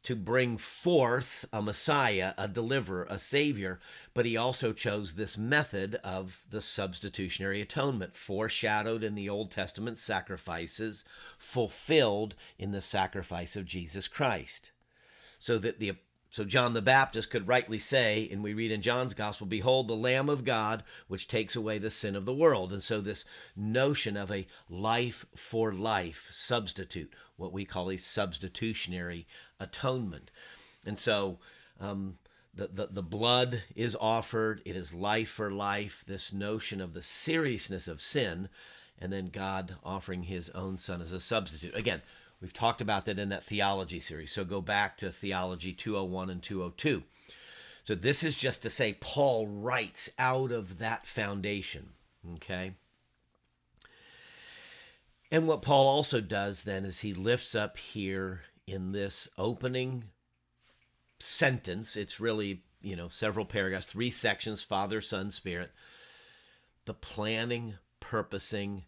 to 0.03 0.17
bring 0.17 0.57
forth 0.57 1.45
a 1.53 1.61
Messiah, 1.61 2.33
a 2.39 2.49
deliverer, 2.49 3.07
a 3.11 3.19
Savior, 3.19 3.79
but 4.15 4.25
he 4.25 4.37
also 4.37 4.73
chose 4.73 5.15
this 5.15 5.37
method 5.37 5.97
of 5.97 6.43
the 6.49 6.63
substitutionary 6.63 7.61
atonement, 7.61 8.17
foreshadowed 8.17 9.05
in 9.05 9.15
the 9.15 9.29
Old 9.29 9.51
Testament 9.51 9.99
sacrifices, 9.99 11.05
fulfilled 11.39 12.35
in 12.59 12.73
the 12.73 12.81
sacrifice 12.81 13.57
of 13.57 13.67
Jesus 13.67 14.09
Christ. 14.09 14.73
So 15.39 15.59
that 15.59 15.81
the 15.81 15.93
so 16.31 16.45
John 16.45 16.75
the 16.75 16.83
Baptist 16.83 17.29
could 17.29 17.49
rightly 17.49 17.81
say, 17.81 18.29
and 18.31 18.43
we 18.43 18.55
read 18.55 18.71
in 18.71 18.83
John's 18.83 19.15
gospel, 19.15 19.49
Behold, 19.49 19.89
the 19.89 19.97
Lamb 19.97 20.29
of 20.29 20.45
God, 20.45 20.85
which 21.09 21.27
takes 21.27 21.57
away 21.57 21.79
the 21.79 21.91
sin 21.91 22.15
of 22.15 22.25
the 22.25 22.35
world. 22.35 22.73
And 22.73 22.83
so 22.83 23.01
this 23.01 23.25
notion 23.57 24.17
of 24.17 24.31
a 24.31 24.47
life 24.69 25.27
for 25.35 25.73
life 25.73 26.29
substitute, 26.31 27.13
what 27.37 27.53
we 27.53 27.65
call 27.65 27.91
a 27.91 27.97
substitutionary 27.97 29.27
atonement. 29.59 30.31
And 30.87 31.01
so 31.01 31.41
um, 31.81 32.19
the, 32.55 32.69
the, 32.69 32.87
the 32.87 33.03
blood 33.03 33.65
is 33.75 33.97
offered, 34.01 34.63
it 34.65 34.77
is 34.77 34.95
life 34.95 35.31
for 35.31 35.51
life, 35.51 36.05
this 36.07 36.33
notion 36.33 36.81
of 36.81 36.95
the 36.95 37.03
seriousness 37.03 37.89
of 37.89 38.01
sin, 38.01 38.49
and 39.01 39.13
then 39.13 39.27
God 39.27 39.77
offering 39.83 40.25
his 40.25 40.49
own 40.51 40.79
son 40.79 41.03
as 41.03 41.13
a 41.13 41.19
substitute. 41.19 41.75
Again, 41.75 42.03
We've 42.41 42.53
talked 42.53 42.81
about 42.81 43.05
that 43.05 43.19
in 43.19 43.29
that 43.29 43.45
theology 43.45 44.01
series. 44.01 44.33
So 44.33 44.45
go 44.45 44.61
back 44.61 44.97
to 44.99 45.13
theology 45.13 45.73
201 45.73 46.31
and 46.31 46.43
202. 46.43 47.03
So 47.85 47.95
this 47.95 48.23
is 48.23 48.39
just 48.39 48.63
to 48.63 48.71
say 48.71 48.97
Paul 48.99 49.47
writes 49.47 50.11
out 50.19 50.53
of 50.53 50.79
that 50.79 51.07
foundation. 51.07 51.91
Okay. 52.35 52.73
And 55.31 55.47
what 55.47 55.63
Paul 55.63 55.87
also 55.87 56.21
does 56.21 56.65
then 56.65 56.85
is 56.85 57.01
he 57.01 57.15
lifts 57.15 57.55
up 57.55 57.77
here 57.77 58.43
in 58.67 58.93
this 58.93 59.29
opening 59.37 60.05
sentence, 61.19 61.97
it's 61.97 62.21
really, 62.21 62.63
you 62.81 62.97
know, 62.97 63.09
several 63.09 63.45
paragraphs, 63.45 63.87
three 63.87 64.11
sections 64.11 64.63
Father, 64.63 65.01
Son, 65.01 65.31
Spirit, 65.31 65.71
the 66.85 66.95
planning, 66.95 67.75
purposing, 68.01 68.85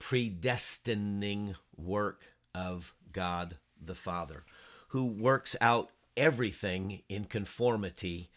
predestining 0.00 1.54
work 1.76 2.24
of 2.54 2.94
God 3.12 3.56
the 3.80 3.94
Father, 3.94 4.44
who 4.88 5.06
works 5.06 5.56
out 5.60 5.90
everything 6.16 7.02
in 7.08 7.24
conformity 7.24 8.30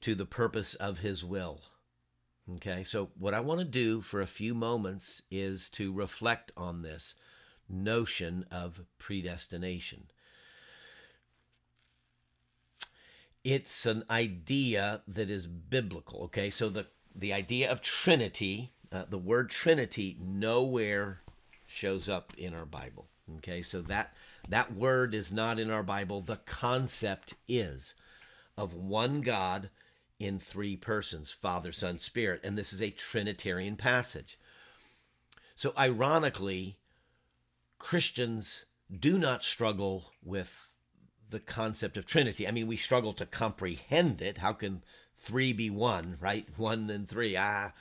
to 0.00 0.14
the 0.14 0.26
purpose 0.26 0.74
of 0.74 0.98
his 0.98 1.24
will. 1.24 1.60
Okay, 2.56 2.82
so 2.82 3.10
what 3.18 3.34
I 3.34 3.40
want 3.40 3.60
to 3.60 3.64
do 3.64 4.00
for 4.00 4.20
a 4.20 4.26
few 4.26 4.54
moments 4.54 5.22
is 5.30 5.68
to 5.70 5.92
reflect 5.92 6.50
on 6.56 6.82
this 6.82 7.14
notion 7.68 8.46
of 8.50 8.80
predestination. 8.98 10.04
It's 13.44 13.84
an 13.84 14.04
idea 14.08 15.02
that 15.06 15.28
is 15.28 15.46
biblical. 15.46 16.22
Okay, 16.24 16.50
so 16.50 16.68
the, 16.68 16.86
the 17.14 17.32
idea 17.32 17.70
of 17.70 17.82
Trinity, 17.82 18.72
uh, 18.90 19.04
the 19.08 19.18
word 19.18 19.50
Trinity, 19.50 20.16
nowhere 20.20 21.20
shows 21.66 22.08
up 22.08 22.32
in 22.38 22.54
our 22.54 22.66
Bible. 22.66 23.08
Okay, 23.36 23.62
so 23.62 23.80
that 23.82 24.14
that 24.48 24.74
word 24.74 25.14
is 25.14 25.30
not 25.30 25.58
in 25.58 25.70
our 25.70 25.82
Bible. 25.82 26.20
The 26.20 26.36
concept 26.36 27.34
is 27.46 27.94
of 28.56 28.74
one 28.74 29.20
God 29.20 29.70
in 30.18 30.40
three 30.40 30.76
persons, 30.76 31.30
Father, 31.30 31.70
Son, 31.72 32.00
Spirit, 32.00 32.40
and 32.42 32.56
this 32.56 32.72
is 32.72 32.82
a 32.82 32.90
trinitarian 32.90 33.76
passage. 33.76 34.38
So 35.54 35.72
ironically, 35.78 36.78
Christians 37.78 38.64
do 38.90 39.18
not 39.18 39.44
struggle 39.44 40.12
with 40.24 40.68
the 41.30 41.40
concept 41.40 41.96
of 41.96 42.06
Trinity. 42.06 42.48
I 42.48 42.50
mean, 42.50 42.66
we 42.66 42.76
struggle 42.76 43.12
to 43.14 43.26
comprehend 43.26 44.22
it. 44.22 44.38
How 44.38 44.52
can 44.52 44.82
three 45.14 45.52
be 45.52 45.68
one, 45.68 46.16
right? 46.20 46.46
One 46.56 46.90
and 46.90 47.08
three. 47.08 47.36
Ah. 47.36 47.72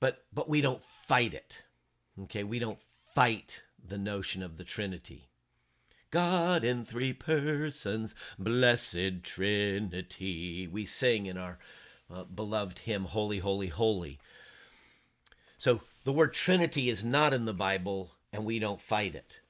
But 0.00 0.24
but 0.32 0.48
we 0.48 0.60
don't 0.60 0.82
fight 0.82 1.32
it. 1.32 1.62
Okay, 2.24 2.44
we 2.44 2.58
don't 2.58 2.78
fight 3.14 3.62
the 3.88 3.98
notion 3.98 4.42
of 4.42 4.56
the 4.56 4.64
Trinity. 4.64 5.28
God 6.10 6.64
in 6.64 6.84
three 6.84 7.12
persons, 7.12 8.14
blessed 8.38 9.22
Trinity. 9.22 10.66
We 10.66 10.86
sing 10.86 11.26
in 11.26 11.36
our 11.36 11.58
uh, 12.10 12.24
beloved 12.24 12.80
hymn, 12.80 13.04
Holy, 13.04 13.38
Holy, 13.38 13.68
Holy. 13.68 14.18
So 15.58 15.80
the 16.04 16.12
word 16.12 16.34
Trinity 16.34 16.88
is 16.88 17.04
not 17.04 17.34
in 17.34 17.44
the 17.44 17.54
Bible, 17.54 18.12
and 18.32 18.44
we 18.44 18.58
don't 18.58 18.80
fight 18.80 19.14
it. 19.14 19.40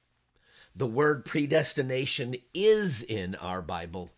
The 0.75 0.87
word 0.87 1.25
predestination 1.25 2.35
is 2.53 3.03
in 3.03 3.35
our 3.35 3.61
Bible, 3.61 4.11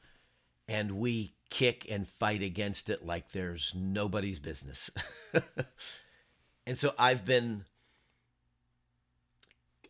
and 0.68 0.94
we 0.94 1.34
kick 1.50 1.86
and 1.90 2.08
fight 2.08 2.42
against 2.42 2.90
it 2.90 3.06
like 3.06 3.32
there's 3.32 3.74
nobody's 3.76 4.40
business. 4.40 4.92
and 6.66 6.78
so 6.78 6.94
I've 6.98 7.26
been 7.26 7.66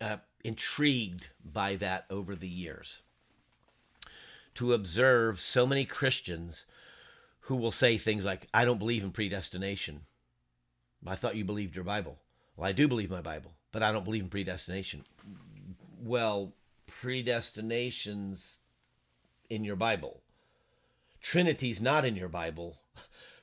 uh, 0.00 0.18
intrigued 0.44 1.28
by 1.44 1.76
that 1.76 2.06
over 2.10 2.34
the 2.34 2.48
years. 2.48 3.02
To 4.56 4.72
observe 4.72 5.40
so 5.40 5.66
many 5.66 5.84
Christians 5.84 6.66
who 7.40 7.56
will 7.56 7.70
say 7.70 7.98
things 7.98 8.24
like, 8.24 8.46
I 8.52 8.64
don't 8.64 8.78
believe 8.78 9.02
in 9.02 9.10
predestination. 9.10 10.02
I 11.06 11.14
thought 11.14 11.36
you 11.36 11.44
believed 11.44 11.74
your 11.74 11.84
Bible. 11.84 12.18
Well, 12.56 12.68
I 12.68 12.72
do 12.72 12.86
believe 12.88 13.10
my 13.10 13.20
Bible, 13.20 13.52
but 13.72 13.82
I 13.82 13.92
don't 13.92 14.04
believe 14.04 14.22
in 14.22 14.28
predestination. 14.28 15.04
Well, 16.02 16.52
predestination's 16.86 18.58
in 19.48 19.64
your 19.64 19.76
Bible. 19.76 20.20
Trinity's 21.20 21.80
not 21.80 22.04
in 22.04 22.16
your 22.16 22.28
Bible. 22.28 22.78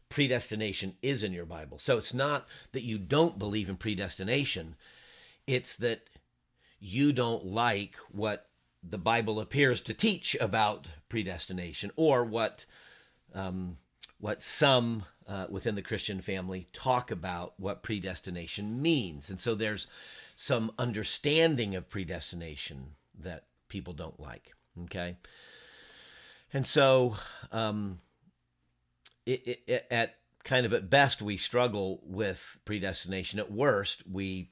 Predestination 0.09 0.95
is 1.01 1.23
in 1.23 1.33
your 1.33 1.45
Bible. 1.45 1.79
So 1.79 1.97
it's 1.97 2.13
not 2.13 2.47
that 2.71 2.83
you 2.83 2.97
don't 2.97 3.39
believe 3.39 3.69
in 3.69 3.75
predestination, 3.75 4.75
it's 5.45 5.75
that 5.77 6.01
you 6.79 7.13
don't 7.13 7.46
like 7.46 7.96
what 8.12 8.50
the 8.84 8.98
Bible 8.98 9.39
appears 9.39 9.81
to 9.81 9.93
teach 9.93 10.36
about 10.39 10.88
predestination 11.10 11.91
or 11.96 12.24
what 12.24 12.65
um, 13.34 13.77
what 14.19 14.41
some 14.41 15.05
uh, 15.27 15.46
within 15.50 15.75
the 15.75 15.81
Christian 15.81 16.22
family 16.22 16.67
talk 16.74 17.12
about 17.12 17.53
what 17.57 17.84
predestination 17.84 18.81
means. 18.81 19.29
And 19.29 19.39
so 19.39 19.55
there's 19.55 19.88
some 20.36 20.72
understanding 20.79 21.75
of 21.75 21.89
predestination 21.89 22.96
that 23.19 23.46
people 23.67 23.93
don't 23.93 24.19
like. 24.19 24.53
Okay. 24.84 25.17
And 26.53 26.65
so 26.65 27.17
um, 27.51 27.98
it, 29.25 29.62
it, 29.67 29.88
at 29.91 30.15
kind 30.43 30.65
of 30.65 30.74
at 30.74 30.89
best, 30.89 31.22
we 31.22 31.36
struggle 31.38 32.00
with 32.03 32.57
predestination. 32.63 33.39
At 33.39 33.51
worst, 33.51 34.03
we 34.10 34.51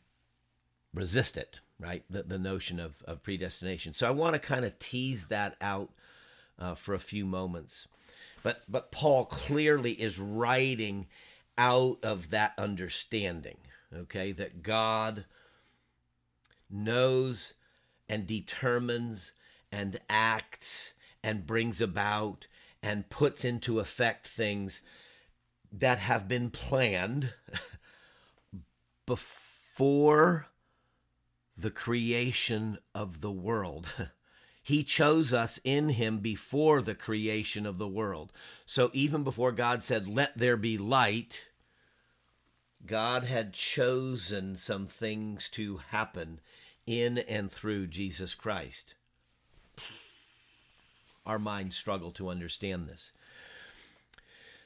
resist 0.94 1.38
it, 1.38 1.60
right? 1.80 2.04
The, 2.10 2.24
the 2.24 2.40
notion 2.40 2.80
of, 2.80 3.02
of 3.04 3.24
predestination. 3.24 3.94
So 3.94 4.08
I 4.08 4.12
want 4.12 4.34
to 4.34 4.40
kind 4.40 4.66
of 4.66 4.80
tease 4.80 5.28
that 5.28 5.56
out 5.62 5.92
uh, 6.58 6.76
for 6.76 6.94
a 6.94 7.00
few 7.00 7.26
moments. 7.26 7.88
But, 8.44 8.64
but 8.70 8.92
Paul 8.92 9.26
clearly 9.26 9.94
is 9.94 10.20
writing 10.20 11.08
out 11.58 12.00
of 12.04 12.30
that 12.30 12.54
understanding, 12.58 13.58
okay, 13.94 14.32
that 14.34 14.62
God 14.62 15.26
knows 16.70 17.54
and 18.08 18.28
determines 18.28 19.34
and 19.72 20.00
acts 20.10 20.94
and 21.24 21.48
brings 21.48 21.82
about 21.82 22.48
and 22.84 23.10
puts 23.10 23.44
into 23.44 23.80
effect 23.80 24.28
things 24.28 24.82
that 25.72 25.98
have 25.98 26.28
been 26.28 26.50
planned 26.52 27.34
before 29.06 30.48
the 31.58 31.72
creation 31.72 32.78
of 32.94 33.22
the 33.22 33.32
world. 33.32 33.92
He 34.66 34.84
chose 34.84 35.32
us 35.32 35.60
in 35.64 35.90
him 35.90 36.18
before 36.18 36.82
the 36.82 36.96
creation 36.96 37.68
of 37.68 37.78
the 37.78 37.88
world. 37.88 38.34
So 38.66 38.90
even 38.94 39.24
before 39.24 39.52
God 39.52 39.84
said, 39.84 40.08
Let 40.08 40.36
there 40.36 40.58
be 40.58 40.76
light, 40.76 41.50
God 42.84 43.26
had 43.26 43.54
chosen 43.54 44.56
some 44.56 44.88
things 44.88 45.50
to 45.50 45.82
happen 45.90 46.40
in 46.88 47.20
and 47.20 47.52
through 47.52 47.88
Jesus 47.88 48.34
Christ. 48.34 48.96
Our 51.28 51.38
minds 51.38 51.78
struggle 51.78 52.12
to 52.14 52.30
understand 52.30 52.88
this. 52.88 53.12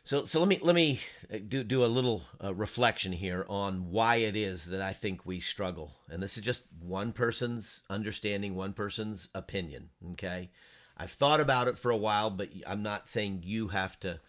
So, 0.09 0.25
so 0.25 0.39
let 0.39 0.49
me 0.49 0.59
let 0.63 0.73
me 0.73 1.01
uh, 1.31 1.37
do 1.47 1.63
do 1.63 1.85
a 1.85 1.95
little 1.99 2.23
uh, 2.43 2.51
reflection 2.51 3.11
here 3.11 3.45
on 3.47 3.91
why 3.91 4.15
it 4.15 4.35
is 4.35 4.65
that 4.65 4.81
I 4.81 4.91
think 4.91 5.23
we 5.23 5.39
struggle, 5.39 5.97
and 6.09 6.23
this 6.23 6.35
is 6.35 6.43
just 6.43 6.63
one 6.81 7.13
person's 7.13 7.83
understanding, 7.91 8.55
one 8.55 8.73
person's 8.73 9.29
opinion. 9.35 9.89
Okay, 10.13 10.49
I've 10.97 11.11
thought 11.11 11.39
about 11.39 11.67
it 11.67 11.77
for 11.77 11.91
a 11.91 11.95
while, 11.95 12.31
but 12.31 12.49
I'm 12.65 12.81
not 12.81 13.07
saying 13.07 13.43
you 13.45 13.67
have 13.67 13.99
to 13.99 14.19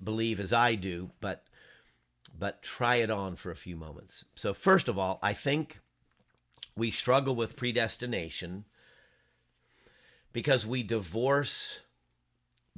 believe 0.00 0.38
as 0.38 0.52
I 0.52 0.76
do, 0.76 1.10
but 1.20 1.42
but 2.38 2.62
try 2.62 2.96
it 2.96 3.10
on 3.10 3.34
for 3.34 3.50
a 3.50 3.56
few 3.56 3.74
moments. 3.74 4.24
So, 4.36 4.54
first 4.54 4.86
of 4.88 5.00
all, 5.00 5.18
I 5.20 5.32
think 5.32 5.80
we 6.76 6.92
struggle 6.92 7.34
with 7.34 7.56
predestination 7.56 8.66
because 10.32 10.64
we 10.64 10.84
divorce 10.84 11.80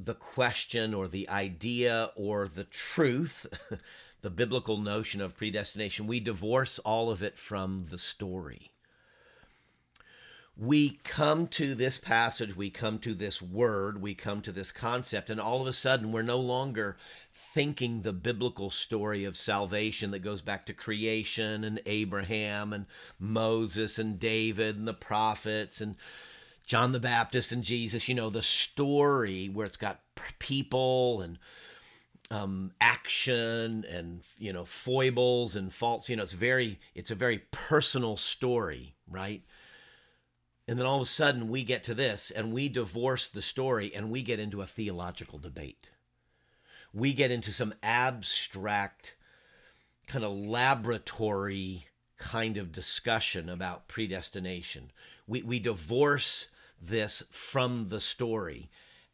the 0.04 0.14
question 0.14 0.94
or 0.94 1.08
the 1.08 1.28
idea 1.28 2.10
or 2.16 2.48
the 2.48 2.64
truth, 2.64 3.46
the 4.22 4.30
biblical 4.30 4.78
notion 4.78 5.20
of 5.20 5.36
predestination, 5.36 6.06
we 6.06 6.20
divorce 6.20 6.78
all 6.80 7.10
of 7.10 7.22
it 7.22 7.38
from 7.38 7.86
the 7.90 7.98
story. 7.98 8.70
We 10.56 11.00
come 11.04 11.46
to 11.48 11.74
this 11.74 11.96
passage, 11.96 12.54
we 12.54 12.68
come 12.68 12.98
to 12.98 13.14
this 13.14 13.40
word, 13.40 14.02
we 14.02 14.14
come 14.14 14.42
to 14.42 14.52
this 14.52 14.70
concept, 14.70 15.30
and 15.30 15.40
all 15.40 15.62
of 15.62 15.66
a 15.66 15.72
sudden 15.72 16.12
we're 16.12 16.20
no 16.20 16.38
longer 16.38 16.98
thinking 17.32 18.02
the 18.02 18.12
biblical 18.12 18.68
story 18.68 19.24
of 19.24 19.38
salvation 19.38 20.10
that 20.10 20.18
goes 20.18 20.42
back 20.42 20.66
to 20.66 20.74
creation 20.74 21.64
and 21.64 21.80
Abraham 21.86 22.74
and 22.74 22.84
Moses 23.18 23.98
and 23.98 24.20
David 24.20 24.76
and 24.76 24.86
the 24.86 24.92
prophets 24.92 25.80
and 25.80 25.96
John 26.70 26.92
the 26.92 27.00
Baptist 27.00 27.50
and 27.50 27.64
Jesus, 27.64 28.08
you 28.08 28.14
know, 28.14 28.30
the 28.30 28.44
story 28.44 29.48
where 29.48 29.66
it's 29.66 29.76
got 29.76 30.02
people 30.38 31.20
and 31.20 31.36
um, 32.30 32.70
action 32.80 33.84
and 33.90 34.22
you 34.38 34.52
know 34.52 34.64
foibles 34.64 35.56
and 35.56 35.74
faults. 35.74 36.08
You 36.08 36.14
know, 36.14 36.22
it's 36.22 36.30
very 36.30 36.78
it's 36.94 37.10
a 37.10 37.16
very 37.16 37.38
personal 37.50 38.16
story, 38.16 38.94
right? 39.10 39.42
And 40.68 40.78
then 40.78 40.86
all 40.86 40.98
of 40.98 41.02
a 41.02 41.06
sudden 41.06 41.48
we 41.48 41.64
get 41.64 41.82
to 41.82 41.94
this 41.94 42.30
and 42.30 42.52
we 42.52 42.68
divorce 42.68 43.26
the 43.26 43.42
story 43.42 43.92
and 43.92 44.08
we 44.08 44.22
get 44.22 44.38
into 44.38 44.62
a 44.62 44.66
theological 44.66 45.40
debate. 45.40 45.90
We 46.94 47.14
get 47.14 47.32
into 47.32 47.52
some 47.52 47.74
abstract 47.82 49.16
kind 50.06 50.24
of 50.24 50.30
laboratory 50.30 51.86
kind 52.16 52.56
of 52.56 52.70
discussion 52.70 53.48
about 53.48 53.88
predestination. 53.88 54.92
We, 55.26 55.42
we 55.42 55.58
divorce 55.58 56.46
this 56.80 57.22
from 57.30 57.88
the 57.88 58.00
story. 58.00 58.70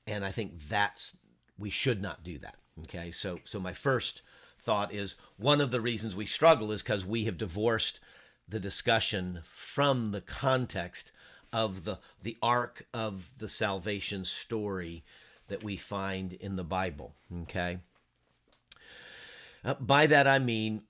And 0.06 0.24
I 0.24 0.30
think 0.30 0.68
that's, 0.68 1.16
we 1.58 1.70
should 1.70 2.00
not 2.00 2.22
do 2.22 2.38
that. 2.38 2.56
Okay. 2.84 3.10
So, 3.10 3.40
so 3.44 3.58
my 3.58 3.72
first 3.72 4.22
thought 4.60 4.92
is 4.92 5.16
one 5.36 5.60
of 5.60 5.70
the 5.70 5.80
reasons 5.80 6.14
we 6.14 6.26
struggle 6.26 6.72
is 6.72 6.82
because 6.82 7.04
we 7.04 7.24
have 7.24 7.38
divorced 7.38 8.00
the 8.48 8.60
discussion 8.60 9.40
from 9.44 10.12
the 10.12 10.20
context 10.20 11.12
of 11.52 11.84
the, 11.84 11.98
the 12.22 12.36
arc 12.42 12.86
of 12.92 13.30
the 13.38 13.48
salvation 13.48 14.24
story 14.24 15.04
that 15.48 15.62
we 15.62 15.76
find 15.76 16.32
in 16.34 16.56
the 16.56 16.64
Bible. 16.64 17.14
Okay. 17.42 17.78
Uh, 19.64 19.74
by 19.74 20.06
that 20.06 20.26
I 20.26 20.38
mean, 20.38 20.82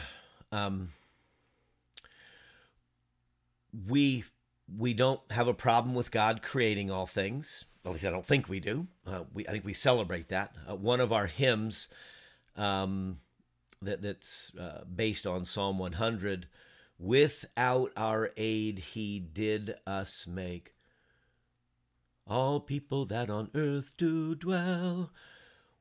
um, 0.52 0.92
we 3.88 4.24
we 4.76 4.94
don't 4.94 5.20
have 5.30 5.48
a 5.48 5.54
problem 5.54 5.94
with 5.94 6.10
God 6.10 6.42
creating 6.42 6.90
all 6.90 7.06
things. 7.06 7.64
At 7.84 7.92
least 7.92 8.04
I 8.04 8.10
don't 8.10 8.26
think 8.26 8.48
we 8.48 8.60
do. 8.60 8.86
Uh, 9.06 9.24
we, 9.32 9.46
I 9.46 9.50
think 9.50 9.64
we 9.64 9.74
celebrate 9.74 10.28
that. 10.28 10.54
Uh, 10.68 10.76
one 10.76 11.00
of 11.00 11.12
our 11.12 11.26
hymns 11.26 11.88
um, 12.56 13.18
that, 13.80 14.02
that's 14.02 14.52
uh, 14.58 14.84
based 14.84 15.26
on 15.26 15.44
Psalm 15.44 15.78
100 15.78 16.46
Without 16.98 17.90
our 17.96 18.30
aid, 18.36 18.78
he 18.78 19.18
did 19.18 19.74
us 19.84 20.24
make. 20.24 20.74
All 22.28 22.60
people 22.60 23.06
that 23.06 23.28
on 23.28 23.50
earth 23.56 23.94
do 23.96 24.36
dwell, 24.36 25.10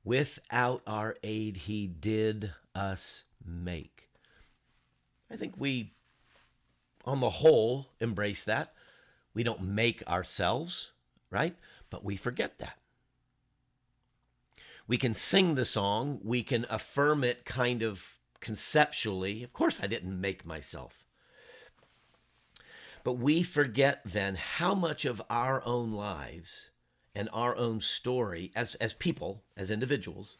without 0.04 0.82
our 0.88 1.16
aid, 1.22 1.58
he 1.58 1.86
did 1.86 2.54
us 2.74 3.26
make. 3.46 4.10
I 5.30 5.36
think 5.36 5.54
we 5.60 5.94
on 7.06 7.20
the 7.20 7.30
whole, 7.30 7.90
embrace 8.00 8.44
that. 8.44 8.74
We 9.34 9.44
don't 9.44 9.64
make 9.64 10.08
ourselves, 10.08 10.92
right? 11.30 11.56
But 11.90 12.04
we 12.04 12.16
forget 12.16 12.60
that. 12.60 12.78
We 14.88 14.98
can 14.98 15.14
sing 15.14 15.56
the 15.56 15.66
song, 15.66 16.20
we 16.24 16.44
can 16.44 16.66
affirm 16.70 17.24
it 17.24 17.46
kind 17.46 17.82
of 17.82 18.18
conceptually. 18.42 19.44
Of 19.44 19.54
course, 19.54 19.80
I 19.82 19.88
didn't 19.88 20.20
make 20.20 20.46
myself. 20.46 21.06
But 23.04 23.14
we 23.14 23.42
forget 23.44 24.02
then 24.04 24.36
how 24.36 24.76
much 24.76 25.06
of 25.06 25.22
our 25.30 25.66
own 25.66 25.92
lives 25.92 26.72
and 27.16 27.30
our 27.34 27.56
own 27.56 27.82
story 27.82 28.52
as, 28.56 28.76
as 28.76 28.94
people, 28.94 29.44
as 29.58 29.72
individuals, 29.72 30.38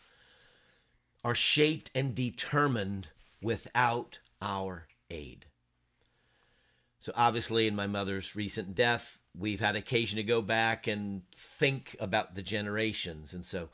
are 1.24 1.36
shaped 1.36 1.92
and 1.96 2.14
determined 2.14 3.10
without 3.42 4.20
our 4.42 4.88
aid. 5.10 5.46
So, 7.02 7.12
obviously, 7.16 7.66
in 7.66 7.76
my 7.76 7.88
mother's 7.88 8.36
recent 8.36 8.76
death, 8.76 9.20
we've 9.36 9.60
had 9.60 9.76
occasion 9.76 10.18
to 10.18 10.24
go 10.24 10.40
back 10.44 10.86
and 10.86 11.24
think 11.36 11.96
about 12.00 12.36
the 12.36 12.44
generations. 12.44 13.34
And 13.34 13.44
so, 13.44 13.70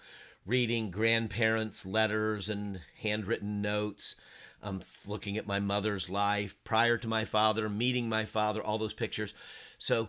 reading 0.46 0.92
grandparents' 0.92 1.86
letters 1.86 2.50
and 2.50 2.80
handwritten 3.02 3.62
notes, 3.62 4.16
um, 4.64 4.82
looking 5.06 5.36
at 5.36 5.46
my 5.46 5.60
mother's 5.60 6.10
life 6.10 6.56
prior 6.64 6.98
to 6.98 7.08
my 7.10 7.26
father, 7.26 7.68
meeting 7.68 8.08
my 8.08 8.24
father, 8.24 8.64
all 8.64 8.78
those 8.78 8.94
pictures. 8.94 9.34
So, 9.78 10.08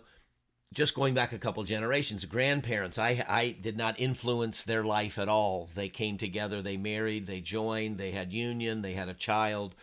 just 0.73 0.95
going 0.95 1.15
back 1.15 1.33
a 1.33 1.39
couple 1.39 1.65
generations, 1.65 2.25
grandparents, 2.25 3.01
I, 3.01 3.25
I 3.27 3.57
did 3.61 3.77
not 3.77 3.99
influence 3.99 4.63
their 4.63 4.85
life 4.85 5.19
at 5.19 5.29
all. 5.29 5.69
They 5.75 5.89
came 5.89 6.19
together, 6.19 6.63
they 6.63 6.77
married, 6.77 7.27
they 7.27 7.41
joined, 7.41 7.99
they 7.99 8.13
had 8.13 8.33
union, 8.33 8.83
they 8.83 8.93
had 8.93 9.09
a 9.09 9.15
child 9.15 9.75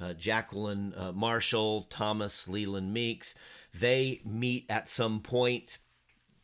uh, 0.00 0.14
Jacqueline 0.14 0.94
uh, 0.96 1.12
Marshall, 1.12 1.86
Thomas 1.90 2.48
Leland 2.48 2.92
Meeks. 2.92 3.34
They 3.74 4.20
meet 4.24 4.66
at 4.68 4.88
some 4.88 5.20
point. 5.20 5.78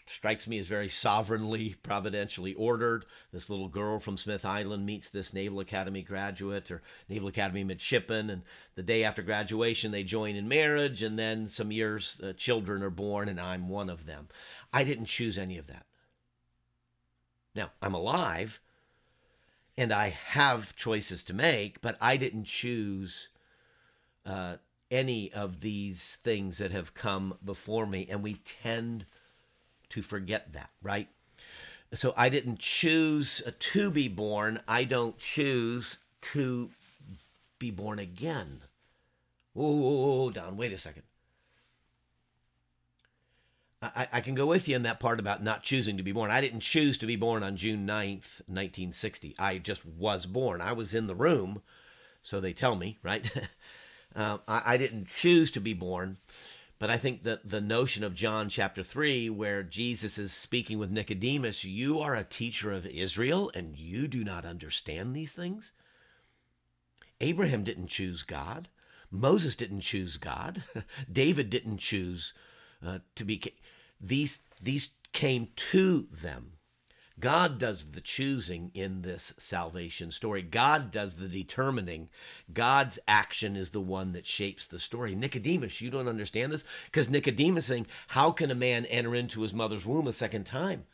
Strikes 0.06 0.46
me 0.46 0.58
as 0.58 0.66
very 0.66 0.90
sovereignly, 0.90 1.76
providentially 1.82 2.52
ordered. 2.54 3.06
This 3.32 3.48
little 3.48 3.68
girl 3.68 3.98
from 3.98 4.18
Smith 4.18 4.44
Island 4.44 4.84
meets 4.84 5.08
this 5.08 5.32
Naval 5.32 5.60
Academy 5.60 6.02
graduate 6.02 6.70
or 6.70 6.82
Naval 7.08 7.28
Academy 7.28 7.64
midshipman, 7.64 8.28
and 8.28 8.42
the 8.74 8.82
day 8.82 9.02
after 9.02 9.22
graduation, 9.22 9.92
they 9.92 10.04
join 10.04 10.36
in 10.36 10.46
marriage, 10.46 11.02
and 11.02 11.18
then 11.18 11.48
some 11.48 11.72
years, 11.72 12.20
uh, 12.22 12.34
children 12.34 12.82
are 12.82 12.90
born, 12.90 13.30
and 13.30 13.40
I'm 13.40 13.70
one 13.70 13.88
of 13.88 14.04
them. 14.04 14.28
I 14.74 14.84
didn't 14.84 15.06
choose 15.06 15.38
any 15.38 15.56
of 15.56 15.68
that. 15.68 15.86
Now, 17.54 17.70
I'm 17.80 17.94
alive, 17.94 18.60
and 19.74 19.90
I 19.90 20.10
have 20.10 20.76
choices 20.76 21.24
to 21.24 21.34
make, 21.34 21.80
but 21.80 21.96
I 21.98 22.18
didn't 22.18 22.44
choose 22.44 23.30
uh, 24.26 24.56
any 24.90 25.32
of 25.32 25.60
these 25.60 26.16
things 26.22 26.58
that 26.58 26.70
have 26.70 26.94
come 26.94 27.38
before 27.44 27.86
me, 27.86 28.06
and 28.10 28.22
we 28.22 28.34
tend 28.34 29.06
to 29.90 30.02
forget 30.02 30.52
that, 30.52 30.70
right? 30.82 31.08
so 31.92 32.12
I 32.16 32.28
didn't 32.28 32.58
choose 32.58 33.42
to 33.58 33.90
be 33.90 34.08
born. 34.08 34.60
I 34.66 34.84
don't 34.84 35.18
choose 35.18 35.96
to 36.32 36.70
be 37.58 37.70
born 37.70 37.98
again. 37.98 38.62
Whoa, 39.52 39.70
whoa, 39.70 40.30
down. 40.30 40.56
Wait 40.56 40.72
a 40.72 40.78
second. 40.78 41.04
I, 43.80 44.08
I 44.14 44.20
can 44.20 44.34
go 44.34 44.46
with 44.46 44.66
you 44.66 44.76
in 44.76 44.82
that 44.84 44.98
part 44.98 45.20
about 45.20 45.42
not 45.42 45.62
choosing 45.62 45.96
to 45.98 46.02
be 46.02 46.12
born. 46.12 46.30
I 46.30 46.40
didn't 46.40 46.60
choose 46.60 46.96
to 46.98 47.06
be 47.06 47.16
born 47.16 47.42
on 47.42 47.56
June 47.56 47.86
9th, 47.86 48.40
1960. 48.46 49.34
I 49.38 49.58
just 49.58 49.84
was 49.84 50.26
born. 50.26 50.60
I 50.60 50.72
was 50.72 50.94
in 50.94 51.06
the 51.06 51.14
room, 51.14 51.62
so 52.22 52.40
they 52.40 52.54
tell 52.54 52.76
me, 52.76 52.98
right? 53.02 53.30
uh, 54.14 54.38
I, 54.46 54.74
I 54.74 54.76
didn't 54.76 55.08
choose 55.08 55.50
to 55.52 55.60
be 55.60 55.74
born. 55.74 56.18
But 56.78 56.90
I 56.90 56.98
think 56.98 57.22
that 57.22 57.48
the 57.48 57.60
notion 57.60 58.02
of 58.02 58.14
John 58.14 58.48
chapter 58.48 58.82
3, 58.82 59.30
where 59.30 59.62
Jesus 59.62 60.18
is 60.18 60.32
speaking 60.32 60.78
with 60.78 60.90
Nicodemus, 60.90 61.64
you 61.64 62.00
are 62.00 62.14
a 62.14 62.24
teacher 62.24 62.72
of 62.72 62.86
Israel 62.86 63.50
and 63.54 63.76
you 63.76 64.08
do 64.08 64.24
not 64.24 64.44
understand 64.44 65.14
these 65.14 65.32
things. 65.32 65.72
Abraham 67.20 67.62
didn't 67.62 67.86
choose 67.86 68.22
God. 68.22 68.68
Moses 69.10 69.54
didn't 69.54 69.82
choose 69.82 70.16
God. 70.16 70.64
David 71.10 71.48
didn't 71.48 71.78
choose 71.78 72.34
uh, 72.84 72.98
to 73.14 73.24
be. 73.24 73.40
These, 74.00 74.40
these 74.60 74.90
came 75.12 75.48
to 75.56 76.08
them. 76.10 76.53
God 77.20 77.58
does 77.58 77.92
the 77.92 78.00
choosing 78.00 78.70
in 78.74 79.02
this 79.02 79.34
salvation 79.38 80.10
story. 80.10 80.42
God 80.42 80.90
does 80.90 81.16
the 81.16 81.28
determining. 81.28 82.08
God's 82.52 82.98
action 83.06 83.54
is 83.54 83.70
the 83.70 83.80
one 83.80 84.12
that 84.12 84.26
shapes 84.26 84.66
the 84.66 84.80
story. 84.80 85.14
Nicodemus, 85.14 85.80
you 85.80 85.90
don't 85.90 86.08
understand 86.08 86.52
this? 86.52 86.64
Because 86.86 87.08
Nicodemus 87.08 87.66
saying, 87.66 87.86
How 88.08 88.32
can 88.32 88.50
a 88.50 88.54
man 88.54 88.84
enter 88.86 89.14
into 89.14 89.42
his 89.42 89.54
mother's 89.54 89.86
womb 89.86 90.08
a 90.08 90.12
second 90.12 90.44
time? 90.44 90.84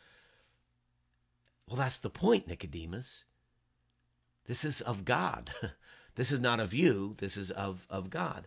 Well, 1.67 1.79
that's 1.79 1.99
the 1.99 2.11
point, 2.11 2.49
Nicodemus. 2.49 3.25
This 4.47 4.65
is 4.65 4.81
of 4.81 5.05
God. 5.05 5.51
This 6.17 6.33
is 6.33 6.41
not 6.41 6.61
of 6.61 6.75
you, 6.75 7.15
this 7.17 7.39
is 7.39 7.51
of, 7.51 7.87
of 7.89 8.11
God. 8.11 8.47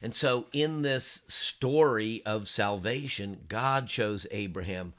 And 0.00 0.14
so, 0.14 0.46
in 0.52 0.82
this 0.82 1.22
story 1.28 2.22
of 2.24 2.48
salvation, 2.48 3.44
God 3.48 3.86
chose 3.86 4.26
Abraham 4.32 4.94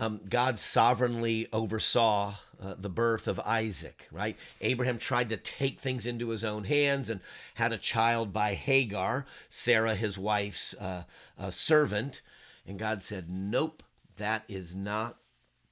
um, 0.00 0.20
God 0.28 0.58
sovereignly 0.58 1.48
oversaw 1.52 2.36
uh, 2.60 2.74
the 2.78 2.88
birth 2.88 3.26
of 3.26 3.40
Isaac, 3.40 4.08
right? 4.12 4.36
Abraham 4.60 4.98
tried 4.98 5.28
to 5.30 5.36
take 5.36 5.80
things 5.80 6.06
into 6.06 6.28
his 6.28 6.44
own 6.44 6.64
hands 6.64 7.10
and 7.10 7.20
had 7.54 7.72
a 7.72 7.78
child 7.78 8.32
by 8.32 8.54
Hagar, 8.54 9.26
Sarah, 9.48 9.94
his 9.94 10.18
wife's 10.18 10.74
uh, 10.74 11.04
uh, 11.38 11.50
servant. 11.50 12.20
And 12.66 12.78
God 12.78 13.02
said, 13.02 13.28
Nope, 13.28 13.82
that 14.16 14.44
is 14.48 14.74
not 14.74 15.18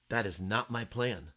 that 0.08 0.26
is 0.26 0.40
not 0.40 0.70
my 0.70 0.84
plan. 0.84 1.32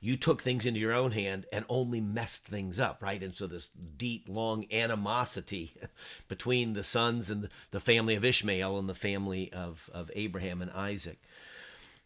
You 0.00 0.16
took 0.16 0.42
things 0.42 0.66
into 0.66 0.80
your 0.80 0.92
own 0.92 1.12
hand 1.12 1.46
and 1.52 1.64
only 1.68 2.00
messed 2.00 2.44
things 2.44 2.78
up, 2.78 3.00
right? 3.00 3.22
And 3.22 3.34
so 3.34 3.46
this 3.46 3.68
deep, 3.68 4.26
long 4.28 4.66
animosity 4.72 5.74
between 6.28 6.72
the 6.72 6.82
sons 6.82 7.30
and 7.30 7.48
the 7.70 7.80
family 7.80 8.16
of 8.16 8.24
Ishmael 8.24 8.78
and 8.78 8.88
the 8.88 8.96
family 8.96 9.52
of, 9.52 9.88
of 9.94 10.10
Abraham 10.16 10.60
and 10.60 10.72
Isaac. 10.72 11.20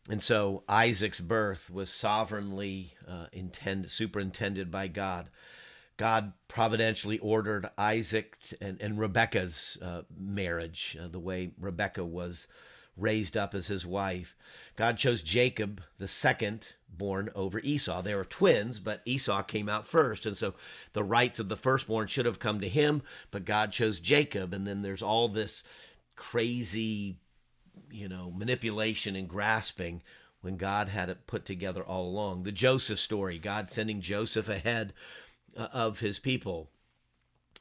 And 0.09 0.23
so 0.23 0.63
Isaac's 0.69 1.21
birth 1.21 1.69
was 1.69 1.91
sovereignly 1.91 2.95
uh, 3.09 3.27
intend, 3.33 3.91
superintended 3.91 4.71
by 4.71 4.89
God. 4.89 5.31
God 5.97 6.33
providentially 6.47 7.19
ordered 7.19 7.69
Isaac 7.77 8.37
and, 8.61 8.81
and 8.81 8.99
Rebekah's 8.99 9.79
uh, 9.83 10.03
marriage, 10.17 10.97
uh, 11.03 11.09
the 11.09 11.19
way 11.19 11.53
Rebecca 11.59 12.05
was 12.05 12.49
raised 12.97 13.37
up 13.37 13.55
as 13.55 13.67
his 13.67 13.85
wife. 13.85 14.35
God 14.77 14.97
chose 14.97 15.23
Jacob, 15.23 15.83
the 15.99 16.09
second 16.09 16.69
born, 16.89 17.31
over 17.35 17.59
Esau. 17.59 18.01
They 18.03 18.15
were 18.15 18.25
twins, 18.25 18.79
but 18.79 19.03
Esau 19.05 19.43
came 19.43 19.69
out 19.69 19.87
first. 19.87 20.25
And 20.25 20.37
so 20.37 20.55
the 20.93 21.05
rights 21.05 21.39
of 21.39 21.49
the 21.49 21.57
firstborn 21.57 22.07
should 22.07 22.27
have 22.27 22.39
come 22.39 22.61
to 22.61 22.69
him, 22.69 23.03
but 23.31 23.45
God 23.45 23.73
chose 23.73 24.01
Jacob. 24.01 24.55
And 24.55 24.67
then 24.67 24.83
there's 24.83 25.03
all 25.03 25.29
this 25.29 25.63
crazy 26.15 27.19
you 27.91 28.09
know, 28.09 28.33
manipulation 28.35 29.17
and 29.17 29.29
grasping 29.29 30.03
when 30.41 30.57
God 30.57 30.89
had 30.89 31.09
it 31.09 31.27
put 31.27 31.45
together 31.45 31.83
all 31.83 32.07
along. 32.07 32.43
The 32.43 32.53
Joseph 32.53 32.99
story, 32.99 33.39
God 33.39 33.71
sending 33.71 34.01
Joseph 34.01 34.49
ahead 34.49 34.93
uh, 35.57 35.69
of 35.73 36.01
his 36.01 36.19
people 36.19 36.71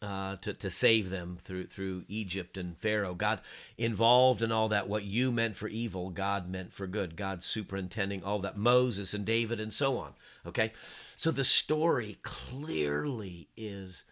uh, 0.02 0.36
to, 0.38 0.54
to 0.54 0.70
save 0.70 1.10
them 1.10 1.38
through 1.42 1.68
through 1.68 2.04
Egypt 2.08 2.58
and 2.58 2.78
Pharaoh. 2.78 3.16
God 3.16 3.42
involved 3.78 4.44
in 4.44 4.52
all 4.52 4.70
that. 4.70 4.88
What 4.88 5.04
you 5.04 5.32
meant 5.32 5.56
for 5.56 5.68
evil, 5.68 6.10
God 6.10 6.50
meant 6.50 6.74
for 6.74 6.86
good. 6.86 7.16
God 7.16 7.42
superintending 7.42 8.24
all 8.24 8.40
that. 8.40 8.58
Moses 8.58 9.14
and 9.14 9.26
David 9.26 9.60
and 9.60 9.72
so 9.74 9.98
on. 9.98 10.14
Okay, 10.46 10.74
so 11.16 11.32
the 11.32 11.46
story 11.46 12.18
clearly 12.22 13.48
is 13.56 14.04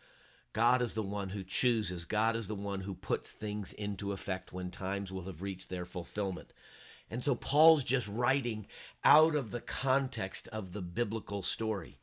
God 0.53 0.83
is 0.83 0.93
the 0.93 1.03
one 1.03 1.29
who 1.29 1.43
chooses. 1.43 2.05
God 2.05 2.35
is 2.35 2.47
the 2.47 2.55
one 2.55 2.81
who 2.81 2.93
puts 2.93 3.31
things 3.31 3.73
into 3.73 4.11
effect 4.11 4.53
when 4.53 4.69
times 4.69 5.11
will 5.11 5.23
have 5.23 5.41
reached 5.41 5.69
their 5.69 5.85
fulfillment. 5.85 6.53
And 7.09 7.23
so 7.23 7.35
Paul's 7.35 7.83
just 7.83 8.07
writing 8.07 8.67
out 9.03 9.35
of 9.35 9.51
the 9.51 9.61
context 9.61 10.47
of 10.49 10.73
the 10.73 10.81
biblical 10.81 11.41
story. 11.41 11.99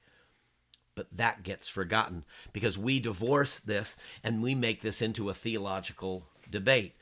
But 0.97 1.17
that 1.17 1.45
gets 1.45 1.69
forgotten 1.69 2.25
because 2.53 2.77
we 2.77 3.01
divorce 3.01 3.59
this 3.59 3.97
and 4.23 4.43
we 4.43 4.55
make 4.55 4.83
this 4.83 5.01
into 5.01 5.31
a 5.31 5.35
theological 5.35 6.27
debate. 6.51 6.95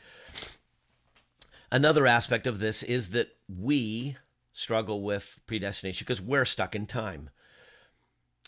Another 1.71 2.07
aspect 2.07 2.47
of 2.47 2.61
this 2.61 2.83
is 2.83 3.11
that 3.11 3.37
we 3.49 4.17
struggle 4.53 5.03
with 5.03 5.41
predestination 5.47 6.05
because 6.05 6.21
we're 6.21 6.45
stuck 6.45 6.75
in 6.75 6.87
time. 6.87 7.31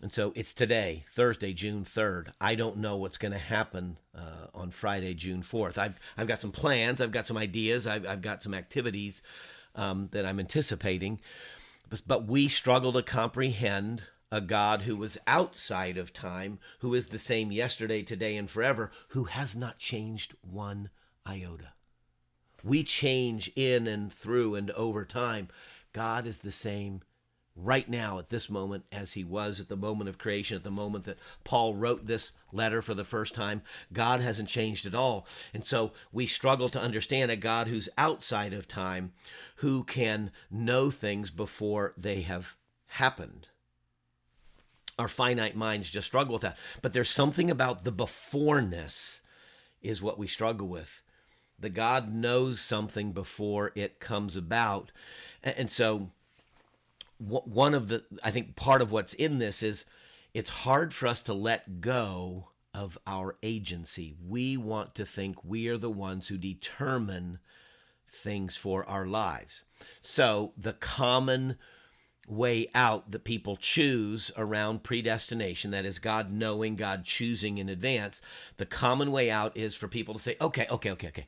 And 0.02 0.10
so 0.10 0.32
it's 0.34 0.54
today, 0.54 1.04
Thursday, 1.12 1.52
June 1.52 1.84
3rd. 1.84 2.28
I 2.40 2.54
don't 2.54 2.78
know 2.78 2.96
what's 2.96 3.18
going 3.18 3.32
to 3.32 3.38
happen 3.38 3.98
uh, 4.16 4.46
on 4.54 4.70
Friday, 4.70 5.12
June 5.12 5.42
4th. 5.42 5.76
I've, 5.76 6.00
I've 6.16 6.26
got 6.26 6.40
some 6.40 6.52
plans, 6.52 7.02
I've 7.02 7.12
got 7.12 7.26
some 7.26 7.36
ideas, 7.36 7.86
I've, 7.86 8.06
I've 8.06 8.22
got 8.22 8.42
some 8.42 8.54
activities 8.54 9.22
um, 9.74 10.08
that 10.12 10.24
I'm 10.24 10.40
anticipating. 10.40 11.20
But, 11.90 12.02
but 12.06 12.26
we 12.26 12.48
struggle 12.48 12.94
to 12.94 13.02
comprehend 13.02 14.04
a 14.32 14.40
God 14.40 14.82
who 14.82 14.96
was 14.96 15.18
outside 15.26 15.98
of 15.98 16.14
time, 16.14 16.58
who 16.78 16.94
is 16.94 17.08
the 17.08 17.18
same 17.18 17.52
yesterday, 17.52 18.02
today, 18.02 18.36
and 18.36 18.48
forever, 18.48 18.90
who 19.08 19.24
has 19.24 19.54
not 19.54 19.78
changed 19.78 20.34
one 20.40 20.88
iota. 21.26 21.72
We 22.62 22.84
change 22.84 23.50
in 23.54 23.86
and 23.86 24.12
through 24.12 24.54
and 24.54 24.70
over 24.72 25.04
time. 25.04 25.48
God 25.92 26.26
is 26.26 26.38
the 26.38 26.52
same 26.52 27.02
right 27.64 27.88
now 27.88 28.18
at 28.18 28.28
this 28.28 28.48
moment 28.48 28.84
as 28.90 29.12
he 29.12 29.24
was 29.24 29.60
at 29.60 29.68
the 29.68 29.76
moment 29.76 30.08
of 30.08 30.18
creation, 30.18 30.56
at 30.56 30.64
the 30.64 30.70
moment 30.70 31.04
that 31.04 31.18
Paul 31.44 31.74
wrote 31.74 32.06
this 32.06 32.32
letter 32.52 32.82
for 32.82 32.94
the 32.94 33.04
first 33.04 33.34
time. 33.34 33.62
God 33.92 34.20
hasn't 34.20 34.48
changed 34.48 34.86
at 34.86 34.94
all. 34.94 35.26
And 35.52 35.64
so 35.64 35.92
we 36.12 36.26
struggle 36.26 36.68
to 36.70 36.80
understand 36.80 37.30
a 37.30 37.36
God 37.36 37.68
who's 37.68 37.88
outside 37.98 38.52
of 38.52 38.68
time, 38.68 39.12
who 39.56 39.84
can 39.84 40.30
know 40.50 40.90
things 40.90 41.30
before 41.30 41.94
they 41.96 42.22
have 42.22 42.56
happened. 42.86 43.48
Our 44.98 45.08
finite 45.08 45.56
minds 45.56 45.90
just 45.90 46.06
struggle 46.06 46.34
with 46.34 46.42
that. 46.42 46.58
But 46.82 46.92
there's 46.92 47.10
something 47.10 47.50
about 47.50 47.84
the 47.84 47.92
beforeness 47.92 49.22
is 49.80 50.02
what 50.02 50.18
we 50.18 50.26
struggle 50.26 50.68
with. 50.68 51.02
The 51.58 51.70
God 51.70 52.12
knows 52.12 52.60
something 52.60 53.12
before 53.12 53.72
it 53.74 54.00
comes 54.00 54.36
about. 54.36 54.92
And 55.42 55.70
so 55.70 56.10
one 57.20 57.74
of 57.74 57.88
the 57.88 58.04
I 58.24 58.30
think 58.30 58.56
part 58.56 58.80
of 58.82 58.90
what's 58.90 59.14
in 59.14 59.38
this 59.38 59.62
is 59.62 59.84
it's 60.32 60.50
hard 60.50 60.94
for 60.94 61.06
us 61.06 61.22
to 61.22 61.34
let 61.34 61.80
go 61.80 62.48
of 62.72 62.96
our 63.06 63.36
agency. 63.42 64.14
We 64.26 64.56
want 64.56 64.94
to 64.94 65.04
think 65.04 65.44
we 65.44 65.68
are 65.68 65.76
the 65.76 65.90
ones 65.90 66.28
who 66.28 66.38
determine 66.38 67.38
things 68.08 68.56
for 68.56 68.88
our 68.88 69.06
lives. 69.06 69.64
So 70.02 70.52
the 70.56 70.72
common 70.72 71.56
way 72.28 72.68
out 72.74 73.10
that 73.10 73.24
people 73.24 73.56
choose 73.56 74.30
around 74.36 74.84
predestination, 74.84 75.72
that 75.72 75.84
is 75.84 75.98
God 75.98 76.30
knowing, 76.30 76.76
God 76.76 77.04
choosing 77.04 77.58
in 77.58 77.68
advance, 77.68 78.22
the 78.56 78.66
common 78.66 79.10
way 79.10 79.30
out 79.30 79.56
is 79.56 79.74
for 79.74 79.88
people 79.88 80.14
to 80.14 80.20
say, 80.20 80.36
okay, 80.40 80.66
okay, 80.70 80.90
okay, 80.92 81.08
okay. 81.08 81.26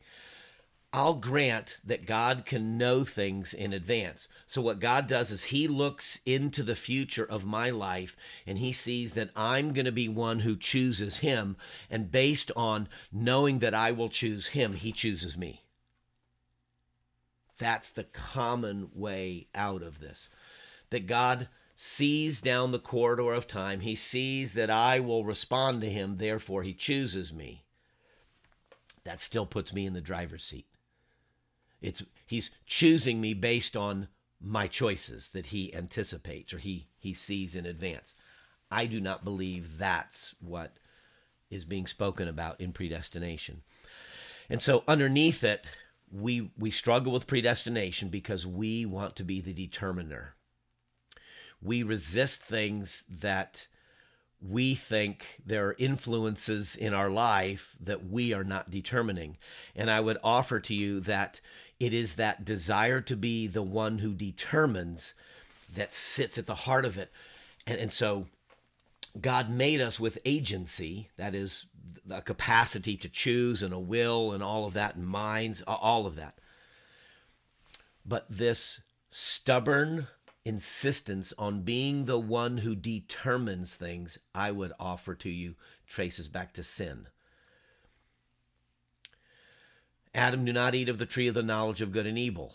I'll 0.94 1.14
grant 1.14 1.78
that 1.84 2.04
God 2.04 2.44
can 2.44 2.76
know 2.76 3.02
things 3.02 3.54
in 3.54 3.72
advance. 3.72 4.28
So, 4.46 4.60
what 4.60 4.78
God 4.78 5.06
does 5.06 5.30
is 5.30 5.44
He 5.44 5.66
looks 5.66 6.20
into 6.26 6.62
the 6.62 6.76
future 6.76 7.24
of 7.24 7.46
my 7.46 7.70
life 7.70 8.14
and 8.46 8.58
He 8.58 8.74
sees 8.74 9.14
that 9.14 9.30
I'm 9.34 9.72
going 9.72 9.86
to 9.86 9.92
be 9.92 10.08
one 10.08 10.40
who 10.40 10.54
chooses 10.54 11.18
Him. 11.18 11.56
And 11.90 12.12
based 12.12 12.52
on 12.54 12.88
knowing 13.10 13.60
that 13.60 13.72
I 13.72 13.90
will 13.92 14.10
choose 14.10 14.48
Him, 14.48 14.74
He 14.74 14.92
chooses 14.92 15.36
me. 15.36 15.62
That's 17.56 17.88
the 17.88 18.04
common 18.04 18.90
way 18.92 19.46
out 19.54 19.82
of 19.82 19.98
this. 19.98 20.28
That 20.90 21.06
God 21.06 21.48
sees 21.74 22.42
down 22.42 22.70
the 22.70 22.78
corridor 22.78 23.32
of 23.32 23.46
time, 23.46 23.80
He 23.80 23.94
sees 23.94 24.52
that 24.54 24.68
I 24.68 25.00
will 25.00 25.24
respond 25.24 25.80
to 25.80 25.88
Him, 25.88 26.18
therefore, 26.18 26.64
He 26.64 26.74
chooses 26.74 27.32
me. 27.32 27.64
That 29.04 29.22
still 29.22 29.46
puts 29.46 29.72
me 29.72 29.86
in 29.86 29.94
the 29.94 30.02
driver's 30.02 30.44
seat. 30.44 30.66
It's 31.82 32.02
he's 32.26 32.50
choosing 32.66 33.20
me 33.20 33.34
based 33.34 33.76
on 33.76 34.08
my 34.40 34.66
choices 34.66 35.30
that 35.30 35.46
he 35.46 35.74
anticipates 35.74 36.52
or 36.54 36.58
he 36.58 36.88
he 36.98 37.12
sees 37.12 37.54
in 37.54 37.66
advance. 37.66 38.14
I 38.70 38.86
do 38.86 39.00
not 39.00 39.24
believe 39.24 39.78
that's 39.78 40.34
what 40.40 40.76
is 41.50 41.64
being 41.64 41.86
spoken 41.86 42.26
about 42.26 42.60
in 42.60 42.72
predestination. 42.72 43.62
And 44.48 44.62
so 44.62 44.82
underneath 44.88 45.44
it, 45.44 45.66
we 46.10 46.50
we 46.58 46.70
struggle 46.70 47.12
with 47.12 47.26
predestination 47.26 48.08
because 48.08 48.46
we 48.46 48.86
want 48.86 49.16
to 49.16 49.24
be 49.24 49.40
the 49.40 49.52
determiner. 49.52 50.34
We 51.60 51.82
resist 51.82 52.42
things 52.42 53.04
that 53.08 53.68
we 54.40 54.74
think 54.74 55.40
there 55.46 55.68
are 55.68 55.76
influences 55.78 56.74
in 56.74 56.92
our 56.92 57.08
life 57.08 57.76
that 57.80 58.06
we 58.10 58.32
are 58.32 58.42
not 58.42 58.70
determining. 58.70 59.36
And 59.76 59.88
I 59.88 60.00
would 60.00 60.18
offer 60.24 60.58
to 60.60 60.74
you 60.74 60.98
that 61.00 61.40
it 61.82 61.92
is 61.92 62.14
that 62.14 62.44
desire 62.44 63.00
to 63.00 63.16
be 63.16 63.48
the 63.48 63.60
one 63.60 63.98
who 63.98 64.12
determines 64.12 65.14
that 65.74 65.92
sits 65.92 66.38
at 66.38 66.46
the 66.46 66.54
heart 66.54 66.84
of 66.84 66.96
it. 66.96 67.10
And, 67.66 67.76
and 67.76 67.92
so 67.92 68.28
God 69.20 69.50
made 69.50 69.80
us 69.80 69.98
with 69.98 70.16
agency, 70.24 71.08
that 71.16 71.34
is, 71.34 71.66
a 72.08 72.22
capacity 72.22 72.96
to 72.98 73.08
choose 73.08 73.64
and 73.64 73.74
a 73.74 73.80
will 73.80 74.30
and 74.30 74.44
all 74.44 74.64
of 74.64 74.74
that, 74.74 74.94
and 74.94 75.04
minds, 75.04 75.60
all 75.66 76.06
of 76.06 76.14
that. 76.14 76.38
But 78.06 78.26
this 78.30 78.80
stubborn 79.10 80.06
insistence 80.44 81.32
on 81.36 81.62
being 81.62 82.04
the 82.04 82.18
one 82.18 82.58
who 82.58 82.76
determines 82.76 83.74
things, 83.74 84.18
I 84.32 84.52
would 84.52 84.72
offer 84.78 85.16
to 85.16 85.28
you, 85.28 85.56
traces 85.88 86.28
back 86.28 86.52
to 86.52 86.62
sin. 86.62 87.08
Adam, 90.14 90.44
do 90.44 90.52
not 90.52 90.74
eat 90.74 90.88
of 90.88 90.98
the 90.98 91.06
tree 91.06 91.26
of 91.26 91.34
the 91.34 91.42
knowledge 91.42 91.80
of 91.80 91.92
good 91.92 92.06
and 92.06 92.18
evil. 92.18 92.54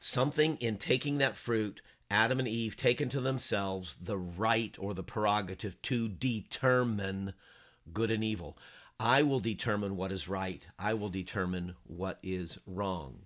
Something 0.00 0.56
in 0.56 0.76
taking 0.76 1.18
that 1.18 1.36
fruit, 1.36 1.80
Adam 2.10 2.38
and 2.38 2.48
Eve 2.48 2.76
taken 2.76 3.08
to 3.10 3.20
themselves 3.20 3.96
the 3.96 4.18
right 4.18 4.76
or 4.78 4.92
the 4.92 5.02
prerogative 5.02 5.80
to 5.82 6.08
determine 6.08 7.34
good 7.92 8.10
and 8.10 8.24
evil. 8.24 8.58
I 8.98 9.22
will 9.22 9.40
determine 9.40 9.96
what 9.96 10.12
is 10.12 10.28
right. 10.28 10.66
I 10.78 10.94
will 10.94 11.08
determine 11.08 11.74
what 11.84 12.18
is 12.22 12.58
wrong. 12.66 13.20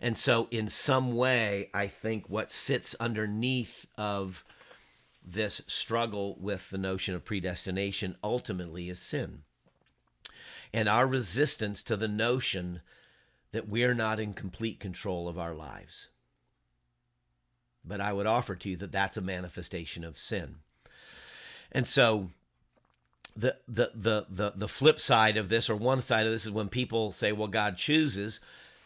And 0.00 0.18
so, 0.18 0.48
in 0.50 0.68
some 0.68 1.14
way, 1.14 1.70
I 1.72 1.86
think 1.86 2.28
what 2.28 2.50
sits 2.50 2.96
underneath 2.98 3.86
of 3.96 4.44
this 5.24 5.62
struggle 5.68 6.36
with 6.40 6.70
the 6.70 6.78
notion 6.78 7.14
of 7.14 7.24
predestination 7.24 8.16
ultimately 8.24 8.88
is 8.90 9.00
sin. 9.00 9.42
And 10.74 10.88
our 10.88 11.06
resistance 11.06 11.82
to 11.84 11.96
the 11.96 12.08
notion 12.08 12.80
that 13.52 13.68
we're 13.68 13.94
not 13.94 14.18
in 14.18 14.32
complete 14.32 14.80
control 14.80 15.28
of 15.28 15.38
our 15.38 15.54
lives. 15.54 16.08
But 17.84 18.00
I 18.00 18.12
would 18.12 18.26
offer 18.26 18.54
to 18.56 18.68
you 18.70 18.76
that 18.76 18.92
that's 18.92 19.16
a 19.16 19.22
manifestation 19.22 20.04
of 20.04 20.18
sin. 20.18 20.56
And 21.70 21.86
so, 21.86 22.30
the, 23.34 23.56
the 23.66 23.90
the 23.94 24.26
the 24.28 24.52
the 24.54 24.68
flip 24.68 25.00
side 25.00 25.38
of 25.38 25.48
this 25.48 25.70
or 25.70 25.74
one 25.74 26.02
side 26.02 26.26
of 26.26 26.32
this 26.32 26.44
is 26.44 26.50
when 26.50 26.68
people 26.68 27.12
say 27.12 27.32
well 27.32 27.48
god 27.48 27.78
chooses 27.78 28.40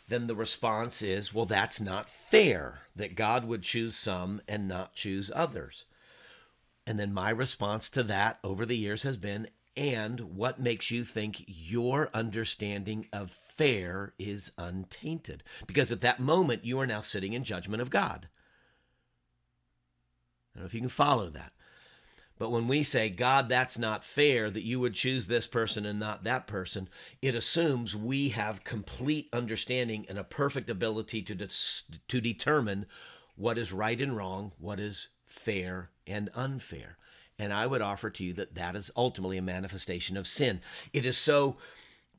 then 0.08 0.26
the 0.26 0.36
response 0.36 1.02
is, 1.02 1.34
well, 1.34 1.46
that's 1.46 1.80
not 1.80 2.10
fair 2.10 2.82
that 2.94 3.16
God 3.16 3.44
would 3.44 3.62
choose 3.62 3.96
some 3.96 4.40
and 4.46 4.68
not 4.68 4.94
choose 4.94 5.30
others. 5.34 5.84
And 6.86 6.98
then 6.98 7.12
my 7.12 7.30
response 7.30 7.90
to 7.90 8.02
that 8.04 8.38
over 8.44 8.64
the 8.64 8.76
years 8.76 9.02
has 9.02 9.16
been, 9.16 9.48
and 9.76 10.20
what 10.36 10.60
makes 10.60 10.90
you 10.90 11.04
think 11.04 11.44
your 11.46 12.08
understanding 12.14 13.08
of 13.12 13.30
fair 13.30 14.14
is 14.18 14.52
untainted? 14.56 15.42
Because 15.66 15.92
at 15.92 16.00
that 16.00 16.18
moment, 16.20 16.64
you 16.64 16.78
are 16.80 16.86
now 16.86 17.02
sitting 17.02 17.34
in 17.34 17.44
judgment 17.44 17.82
of 17.82 17.90
God. 17.90 18.28
I 20.54 20.58
don't 20.58 20.62
know 20.62 20.66
if 20.66 20.74
you 20.74 20.80
can 20.80 20.88
follow 20.88 21.28
that. 21.30 21.52
But 22.38 22.50
when 22.50 22.68
we 22.68 22.82
say, 22.82 23.08
God, 23.08 23.48
that's 23.48 23.78
not 23.78 24.04
fair 24.04 24.50
that 24.50 24.64
you 24.64 24.78
would 24.80 24.94
choose 24.94 25.26
this 25.26 25.46
person 25.46 25.86
and 25.86 25.98
not 25.98 26.24
that 26.24 26.46
person, 26.46 26.88
it 27.22 27.34
assumes 27.34 27.96
we 27.96 28.30
have 28.30 28.64
complete 28.64 29.28
understanding 29.32 30.04
and 30.08 30.18
a 30.18 30.24
perfect 30.24 30.68
ability 30.68 31.22
to, 31.22 31.34
de- 31.34 31.48
to 32.08 32.20
determine 32.20 32.86
what 33.36 33.56
is 33.56 33.72
right 33.72 34.00
and 34.00 34.16
wrong, 34.16 34.52
what 34.58 34.78
is 34.78 35.08
fair 35.24 35.90
and 36.06 36.28
unfair. 36.34 36.98
And 37.38 37.52
I 37.52 37.66
would 37.66 37.82
offer 37.82 38.10
to 38.10 38.24
you 38.24 38.32
that 38.34 38.54
that 38.54 38.74
is 38.74 38.90
ultimately 38.96 39.36
a 39.36 39.42
manifestation 39.42 40.16
of 40.16 40.26
sin. 40.26 40.60
It 40.92 41.04
is 41.04 41.18
so 41.18 41.56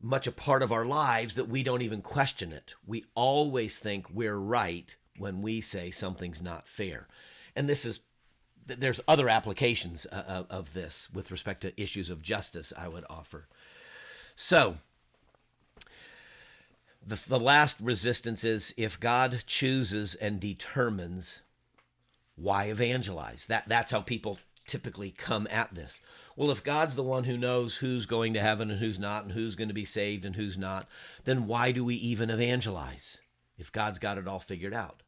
much 0.01 0.27
a 0.27 0.32
part 0.32 0.62
of 0.62 0.71
our 0.71 0.86
lives 0.86 1.36
that 1.36 1.49
we 1.49 1.63
don't 1.63 1.82
even 1.82 2.01
question 2.01 2.51
it. 2.51 2.73
We 2.86 3.06
always 3.15 3.80
think 3.80 4.10
we're 4.12 4.38
right 4.38 4.95
when 5.17 5.41
we 5.41 5.60
say 5.62 5.89
something's 5.89 6.41
not 6.41 6.67
fair. 6.67 7.08
And 7.56 7.67
this 7.67 7.86
is 7.86 8.01
there's 8.67 9.01
other 9.08 9.30
applications 9.30 10.06
uh, 10.12 10.23
of, 10.27 10.47
of 10.49 10.73
this 10.73 11.10
with 11.13 11.32
respect 11.32 11.62
to 11.62 11.82
issues 11.82 12.10
of 12.10 12.21
justice 12.21 12.73
I 12.77 12.89
would 12.89 13.06
offer. 13.10 13.47
So, 14.36 14.77
the, 17.06 17.19
the 17.27 17.39
last 17.39 17.80
resistance 17.80 18.43
is 18.43 18.73
if 18.75 18.99
God 18.99 19.43
chooses 19.47 20.15
and 20.15 20.41
determines 20.41 21.41
why 22.36 22.65
evangelize. 22.65 23.47
That 23.47 23.67
that's 23.67 23.91
how 23.91 24.01
people 24.01 24.39
typically 24.67 25.12
come 25.12 25.47
at 25.49 25.73
this. 25.73 26.01
Well, 26.36 26.51
if 26.51 26.63
God's 26.63 26.95
the 26.95 27.03
one 27.03 27.23
who 27.23 27.38
knows 27.38 27.77
who's 27.77 28.06
going 28.06 28.34
to 28.34 28.39
heaven 28.39 28.69
and 28.69 28.80
who's 28.80 28.99
not 28.99 29.23
and 29.23 29.32
who's 29.32 29.56
going 29.56 29.69
to 29.69 29.73
be 29.73 29.86
saved 29.86 30.25
and 30.25 30.36
who's 30.36 30.58
not, 30.58 30.88
then 31.25 31.47
why 31.47 31.71
do 31.71 31.84
we 31.84 31.95
even 31.95 32.30
evangelize 32.30 33.19
if 33.58 33.71
God's 33.71 33.97
got 33.97 34.17
it 34.17 34.27
all 34.27 34.39
figured 34.39 34.73
out? 34.73 35.01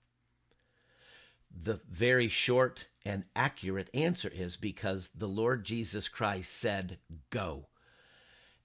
The 1.51 1.81
very 1.89 2.29
short 2.29 2.87
and 3.05 3.25
accurate 3.35 3.89
answer 3.93 4.31
is 4.33 4.55
because 4.55 5.11
the 5.15 5.27
Lord 5.27 5.65
Jesus 5.65 6.07
Christ 6.07 6.51
said, 6.51 6.97
Go 7.29 7.67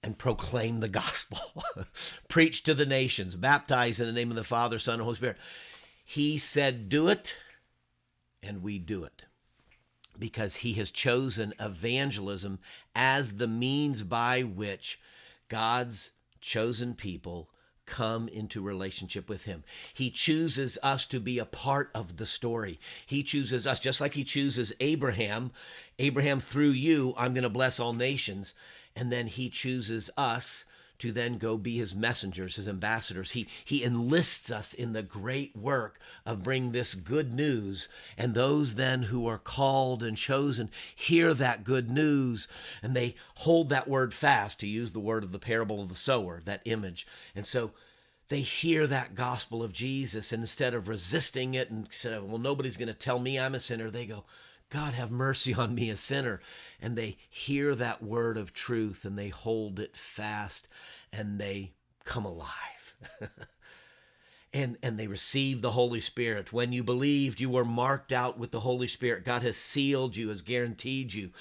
and 0.01 0.17
proclaim 0.17 0.79
the 0.79 0.89
gospel, 0.89 1.63
preach 2.29 2.63
to 2.63 2.73
the 2.73 2.85
nations, 2.85 3.35
baptize 3.35 3.99
in 3.99 4.05
the 4.05 4.13
name 4.13 4.29
of 4.29 4.35
the 4.35 4.43
Father, 4.43 4.79
Son, 4.79 4.95
and 4.95 5.03
Holy 5.03 5.15
Spirit. 5.15 5.37
He 6.03 6.37
said, 6.37 6.89
Do 6.89 7.07
it, 7.07 7.37
and 8.41 8.61
we 8.61 8.77
do 8.77 9.03
it 9.03 9.25
because 10.19 10.57
he 10.57 10.73
has 10.73 10.91
chosen 10.91 11.53
evangelism 11.59 12.59
as 12.95 13.37
the 13.37 13.47
means 13.47 14.03
by 14.03 14.41
which 14.41 14.99
God's 15.49 16.11
chosen 16.41 16.93
people 16.93 17.49
come 17.85 18.27
into 18.27 18.61
relationship 18.61 19.29
with 19.29 19.45
him. 19.45 19.63
He 19.93 20.09
chooses 20.09 20.77
us 20.81 21.05
to 21.07 21.19
be 21.19 21.39
a 21.39 21.45
part 21.45 21.91
of 21.93 22.17
the 22.17 22.25
story. 22.25 22.79
He 23.05 23.23
chooses 23.23 23.67
us 23.67 23.79
just 23.79 24.01
like 24.01 24.15
he 24.15 24.23
chooses 24.23 24.73
Abraham. 24.79 25.51
Abraham, 25.99 26.39
through 26.39 26.69
you, 26.69 27.13
I'm 27.17 27.33
going 27.33 27.43
to 27.43 27.49
bless 27.49 27.79
all 27.79 27.93
nations. 27.93 28.53
And 28.95 29.11
then 29.11 29.27
he 29.27 29.49
chooses 29.49 30.09
us 30.17 30.65
to 30.99 31.11
then 31.11 31.37
go 31.37 31.57
be 31.57 31.77
his 31.77 31.93
messengers, 31.93 32.55
his 32.55 32.67
ambassadors. 32.67 33.31
He, 33.31 33.47
he 33.63 33.83
enlists 33.83 34.51
us 34.51 34.73
in 34.73 34.93
the 34.93 35.03
great 35.03 35.55
work 35.55 35.99
of 36.25 36.43
bringing 36.43 36.71
this 36.71 36.93
good 36.93 37.33
news. 37.33 37.87
And 38.17 38.33
those 38.33 38.75
then 38.75 39.03
who 39.03 39.27
are 39.27 39.37
called 39.37 40.03
and 40.03 40.17
chosen 40.17 40.69
hear 40.95 41.33
that 41.33 41.63
good 41.63 41.89
news 41.89 42.47
and 42.81 42.95
they 42.95 43.15
hold 43.35 43.69
that 43.69 43.87
word 43.87 44.13
fast, 44.13 44.59
to 44.59 44.67
use 44.67 44.91
the 44.91 44.99
word 44.99 45.23
of 45.23 45.31
the 45.31 45.39
parable 45.39 45.81
of 45.81 45.89
the 45.89 45.95
sower, 45.95 46.41
that 46.45 46.61
image. 46.65 47.07
And 47.35 47.45
so 47.45 47.71
they 48.29 48.41
hear 48.41 48.87
that 48.87 49.13
gospel 49.13 49.61
of 49.61 49.71
Jesus, 49.71 50.31
and 50.31 50.41
instead 50.41 50.73
of 50.73 50.87
resisting 50.87 51.53
it 51.53 51.69
and 51.69 51.87
saying, 51.91 52.27
well, 52.27 52.39
nobody's 52.39 52.77
going 52.77 52.87
to 52.87 52.93
tell 52.93 53.19
me 53.19 53.39
I'm 53.39 53.53
a 53.53 53.59
sinner, 53.59 53.91
they 53.91 54.05
go, 54.05 54.23
God, 54.69 54.93
have 54.93 55.11
mercy 55.11 55.53
on 55.53 55.75
me, 55.75 55.89
a 55.89 55.97
sinner. 55.97 56.41
And 56.81 56.97
they 56.97 57.17
hear 57.29 57.75
that 57.75 58.03
word 58.03 58.37
of 58.37 58.53
truth 58.53 59.05
and 59.05 59.17
they 59.17 59.29
hold 59.29 59.79
it 59.79 59.95
fast 59.95 60.67
and 61.13 61.39
they 61.39 61.73
come 62.03 62.25
alive. 62.25 62.95
and, 64.53 64.77
and 64.81 64.97
they 64.97 65.07
receive 65.07 65.61
the 65.61 65.71
Holy 65.71 65.99
Spirit. 65.99 66.53
When 66.53 66.71
you 66.71 66.81
believed, 66.81 67.41
you 67.41 67.49
were 67.49 67.65
marked 67.65 68.13
out 68.13 68.39
with 68.39 68.51
the 68.51 68.61
Holy 68.61 68.87
Spirit. 68.87 69.25
God 69.25 69.41
has 69.41 69.57
sealed 69.57 70.15
you, 70.15 70.29
has 70.29 70.41
guaranteed 70.41 71.13
you. 71.13 71.31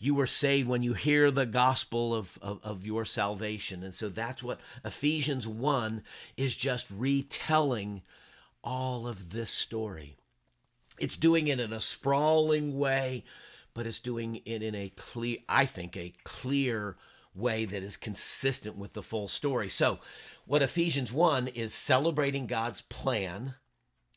You 0.00 0.14
were 0.14 0.26
saved 0.26 0.68
when 0.68 0.82
you 0.82 0.94
hear 0.94 1.30
the 1.30 1.46
gospel 1.46 2.14
of, 2.14 2.36
of, 2.42 2.58
of 2.64 2.84
your 2.84 3.04
salvation. 3.04 3.84
And 3.84 3.94
so 3.94 4.08
that's 4.08 4.42
what 4.42 4.60
Ephesians 4.84 5.46
1 5.46 6.02
is 6.36 6.56
just 6.56 6.88
retelling 6.90 8.02
all 8.64 9.06
of 9.06 9.30
this 9.30 9.50
story. 9.50 10.16
It's 10.98 11.16
doing 11.16 11.48
it 11.48 11.60
in 11.60 11.72
a 11.72 11.80
sprawling 11.80 12.78
way, 12.78 13.24
but 13.74 13.86
it's 13.86 13.98
doing 13.98 14.40
it 14.44 14.62
in 14.62 14.74
a 14.74 14.90
clear, 14.96 15.38
I 15.48 15.66
think, 15.66 15.96
a 15.96 16.14
clear 16.24 16.96
way 17.34 17.64
that 17.64 17.82
is 17.82 17.96
consistent 17.96 18.76
with 18.76 18.92
the 18.92 19.02
full 19.02 19.28
story. 19.28 19.68
So, 19.68 19.98
what 20.46 20.62
Ephesians 20.62 21.12
1 21.12 21.48
is 21.48 21.72
celebrating 21.72 22.46
God's 22.46 22.82
plan. 22.82 23.54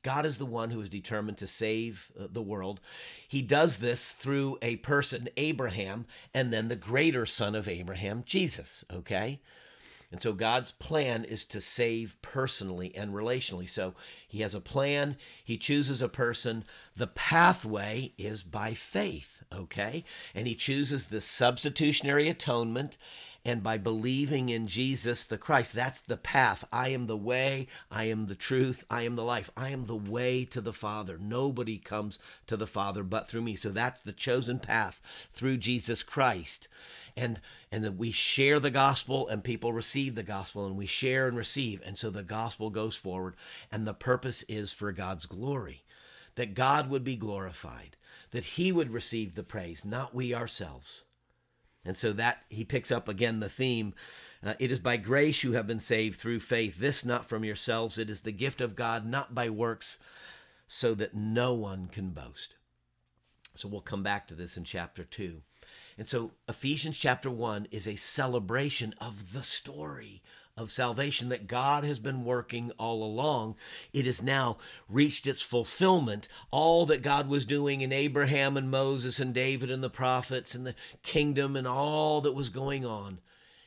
God 0.03 0.25
is 0.25 0.37
the 0.37 0.45
one 0.45 0.71
who 0.71 0.81
is 0.81 0.89
determined 0.89 1.37
to 1.39 1.47
save 1.47 2.11
uh, 2.19 2.27
the 2.29 2.41
world. 2.41 2.79
He 3.27 3.41
does 3.41 3.77
this 3.77 4.11
through 4.11 4.57
a 4.61 4.75
person, 4.77 5.29
Abraham, 5.37 6.05
and 6.33 6.53
then 6.53 6.67
the 6.67 6.75
greater 6.75 7.25
son 7.25 7.55
of 7.55 7.67
Abraham, 7.67 8.23
Jesus, 8.25 8.85
okay? 8.93 9.41
And 10.11 10.21
so 10.21 10.31
God's 10.31 10.71
plan 10.71 11.25
is 11.25 11.43
to 11.45 11.59
save 11.59 12.15
personally 12.21 12.95
and 12.95 13.13
relationally. 13.13 13.69
So 13.69 13.93
he 14.25 14.39
has 14.39 14.55
a 14.55 14.61
plan, 14.61 15.17
he 15.43 15.57
chooses 15.57 16.01
a 16.01 16.07
person. 16.07 16.63
The 16.95 17.07
pathway 17.07 18.13
is 18.17 18.41
by 18.41 18.73
faith, 18.73 19.43
okay? 19.53 20.05
And 20.33 20.47
he 20.47 20.55
chooses 20.55 21.05
the 21.05 21.19
substitutionary 21.19 22.29
atonement 22.29 22.97
and 23.47 23.63
by 23.63 23.77
believing 23.77 24.49
in 24.49 24.67
Jesus 24.67 25.25
the 25.25 25.37
Christ. 25.37 25.73
That's 25.73 26.01
the 26.01 26.17
path. 26.17 26.65
I 26.69 26.89
am 26.89 27.05
the 27.05 27.15
way, 27.15 27.67
I 27.89 28.03
am 28.03 28.25
the 28.25 28.35
truth, 28.35 28.83
I 28.89 29.03
am 29.03 29.15
the 29.15 29.23
life. 29.23 29.49
I 29.55 29.69
am 29.69 29.85
the 29.85 29.95
way 29.95 30.43
to 30.43 30.59
the 30.59 30.73
Father. 30.73 31.17
Nobody 31.17 31.77
comes 31.77 32.19
to 32.47 32.57
the 32.57 32.67
Father 32.67 33.03
but 33.03 33.29
through 33.29 33.43
me. 33.43 33.55
So 33.55 33.69
that's 33.69 34.03
the 34.03 34.11
chosen 34.11 34.59
path 34.59 34.99
through 35.33 35.57
Jesus 35.57 36.03
Christ. 36.03 36.67
And 37.15 37.39
and 37.71 37.85
that 37.85 37.95
we 37.95 38.11
share 38.11 38.59
the 38.59 38.69
gospel 38.69 39.29
and 39.29 39.45
people 39.45 39.71
receive 39.71 40.15
the 40.15 40.23
gospel 40.23 40.67
and 40.67 40.75
we 40.75 40.85
share 40.85 41.29
and 41.29 41.37
receive 41.37 41.81
and 41.85 41.97
so 41.97 42.09
the 42.09 42.23
gospel 42.23 42.69
goes 42.69 42.97
forward 42.97 43.37
and 43.71 43.87
the 43.87 43.93
purpose 43.93 44.43
is 44.43 44.73
for 44.73 44.91
God's 44.91 45.25
glory. 45.25 45.85
That 46.35 46.53
God 46.53 46.89
would 46.89 47.05
be 47.05 47.15
glorified, 47.15 47.95
that 48.31 48.43
he 48.43 48.73
would 48.73 48.91
receive 48.91 49.35
the 49.35 49.43
praise, 49.43 49.85
not 49.85 50.13
we 50.13 50.33
ourselves. 50.33 51.05
And 51.87 51.95
so 51.95 52.11
that 52.13 52.43
he 52.49 52.65
picks 52.65 52.91
up 52.91 53.07
again 53.07 53.39
the 53.39 53.49
theme. 53.49 53.93
Uh, 54.43 54.53
it 54.59 54.71
is 54.71 54.79
by 54.79 54.97
grace 54.97 55.43
you 55.43 55.53
have 55.53 55.65
been 55.65 55.79
saved 55.79 56.19
through 56.19 56.41
faith. 56.41 56.77
This 56.77 57.05
not 57.05 57.27
from 57.27 57.45
yourselves. 57.45 57.97
It 57.97 58.09
is 58.09 58.21
the 58.21 58.33
gift 58.33 58.59
of 58.59 58.75
God, 58.75 59.05
not 59.05 59.33
by 59.33 59.49
works, 59.49 59.97
so 60.67 60.93
that 60.95 61.15
no 61.15 61.53
one 61.53 61.87
can 61.87 62.09
boast. 62.09 62.55
So 63.55 63.69
we'll 63.69 63.81
come 63.81 64.03
back 64.03 64.27
to 64.27 64.35
this 64.35 64.57
in 64.57 64.65
chapter 64.65 65.05
2. 65.05 65.41
And 65.97 66.07
so 66.07 66.31
Ephesians 66.47 66.97
chapter 66.97 67.31
1 67.31 67.69
is 67.71 67.87
a 67.87 67.95
celebration 67.95 68.93
of 68.99 69.33
the 69.33 69.41
story 69.41 70.21
of 70.57 70.71
salvation 70.71 71.29
that 71.29 71.47
God 71.47 71.83
has 71.83 71.99
been 71.99 72.25
working 72.25 72.71
all 72.79 73.03
along. 73.03 73.55
It 73.93 74.07
has 74.07 74.23
now 74.23 74.57
reached 74.89 75.27
its 75.27 75.41
fulfillment. 75.41 76.27
All 76.49 76.87
that 76.87 77.03
God 77.03 77.29
was 77.29 77.45
doing 77.45 77.81
in 77.81 77.93
Abraham 77.93 78.57
and 78.57 78.71
Moses 78.71 79.19
and 79.19 79.33
David 79.33 79.69
and 79.69 79.83
the 79.83 79.89
prophets 79.89 80.55
and 80.55 80.65
the 80.65 80.75
kingdom 81.03 81.55
and 81.55 81.67
all 81.67 82.21
that 82.21 82.33
was 82.33 82.49
going 82.49 82.85
on 82.85 83.19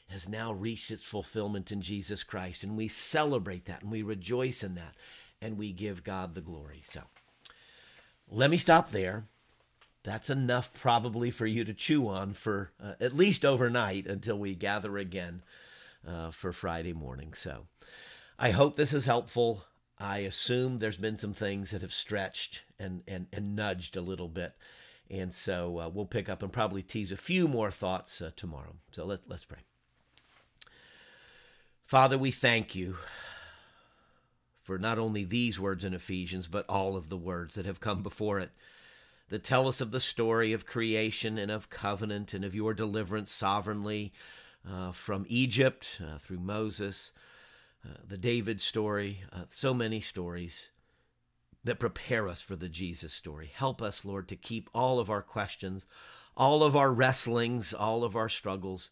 has 0.09 0.29
now 0.29 0.53
reached 0.53 0.91
its 0.91 1.05
fulfillment 1.05 1.71
in 1.71 1.81
Jesus 1.81 2.25
Christ. 2.25 2.65
And 2.65 2.77
we 2.77 2.89
celebrate 2.89 3.67
that 3.67 3.83
and 3.83 3.93
we 3.93 4.03
rejoice 4.03 4.65
in 4.65 4.75
that 4.75 4.97
and 5.41 5.57
we 5.57 5.73
give 5.73 6.03
God 6.03 6.35
the 6.35 6.41
glory. 6.41 6.83
So 6.85 7.03
let 8.29 8.51
me 8.51 8.59
stop 8.59 8.91
there. 8.91 9.27
That's 10.03 10.31
enough 10.31 10.73
probably 10.73 11.31
for 11.31 11.47
you 11.47 11.65
to 11.65 11.75
chew 11.75 12.09
on 12.09 12.33
for 12.33 12.73
uh, 12.83 12.95
at 13.01 13.15
least 13.15 13.45
overnight 13.45 14.07
until 14.07 14.39
we 14.39 14.55
gather 14.57 14.99
again 14.99 15.43
uh, 16.07 16.31
for 16.31 16.53
Friday 16.53 16.93
morning. 16.93 17.35
So 17.35 17.67
I 18.39 18.51
hope 18.51 18.77
this 18.77 18.93
is 18.93 19.05
helpful. 19.05 19.65
I 19.99 20.19
assume 20.19 20.79
there's 20.79 20.97
been 20.97 21.19
some 21.19 21.35
things 21.35 21.71
that 21.71 21.83
have 21.83 21.93
stretched 21.93 22.63
and, 22.79 23.03
and, 23.07 23.27
and 23.33 23.55
nudged 23.55 23.97
a 23.97 24.01
little 24.01 24.29
bit. 24.29 24.55
And 25.11 25.35
so 25.35 25.81
uh, 25.81 25.89
we'll 25.89 26.07
pick 26.07 26.29
up 26.29 26.43
and 26.43 26.53
probably 26.53 26.83
tease 26.83 27.13
a 27.13 27.17
few 27.17 27.49
more 27.49 27.71
thoughts 27.71 28.23
uh, 28.23 28.31
tomorrow. 28.37 28.77
So 28.93 29.05
let, 29.05 29.29
let's 29.29 29.45
pray. 29.45 29.59
Father, 31.85 32.17
we 32.17 32.31
thank 32.31 32.75
you 32.75 32.97
for 34.63 34.79
not 34.79 34.99
only 34.99 35.25
these 35.25 35.59
words 35.59 35.85
in 35.85 35.93
Ephesians, 35.93 36.47
but 36.47 36.65
all 36.69 36.97
of 36.97 37.09
the 37.09 37.17
words 37.17 37.57
that 37.57 37.67
have 37.67 37.81
come 37.81 38.03
before 38.03 38.39
it 38.39 38.53
that 39.31 39.45
tell 39.45 39.67
us 39.67 39.81
of 39.81 39.91
the 39.91 40.01
story 40.01 40.53
of 40.53 40.67
creation 40.67 41.39
and 41.39 41.51
of 41.51 41.71
covenant 41.71 42.35
and 42.35 42.45
of 42.45 42.55
your 42.55 42.75
deliverance 42.75 43.33
sovereignly 43.33 44.13
uh, 44.69 44.93
from 44.93 45.25
Egypt 45.29 46.01
uh, 46.03 46.19
through 46.19 46.41
Moses, 46.41 47.13
uh, 47.85 47.99
the 48.07 48.19
David 48.19 48.61
story, 48.61 49.25
uh, 49.33 49.45
so 49.51 49.73
many 49.73 50.01
stories 50.01 50.71
that 51.65 51.79
prepare 51.79 52.29
us 52.29 52.41
for 52.41 52.57
the 52.57 52.69
Jesus 52.69 53.13
story. 53.13 53.51
Help 53.55 53.83
us, 53.83 54.05
Lord, 54.05 54.29
to 54.29 54.37
keep 54.37 54.71
all 54.75 54.99
of 54.99 55.11
our 55.11 55.23
questions, 55.23 55.87
all 56.37 56.63
of 56.63 56.75
our 56.75 56.93
wrestlings, 56.93 57.75
all 57.75 58.05
of 58.05 58.17
our 58.17 58.29
struggles 58.29 58.91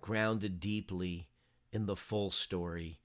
grounded 0.00 0.60
deeply 0.60 1.28
in 1.72 1.86
the 1.86 1.96
full 1.96 2.30
story 2.30 3.00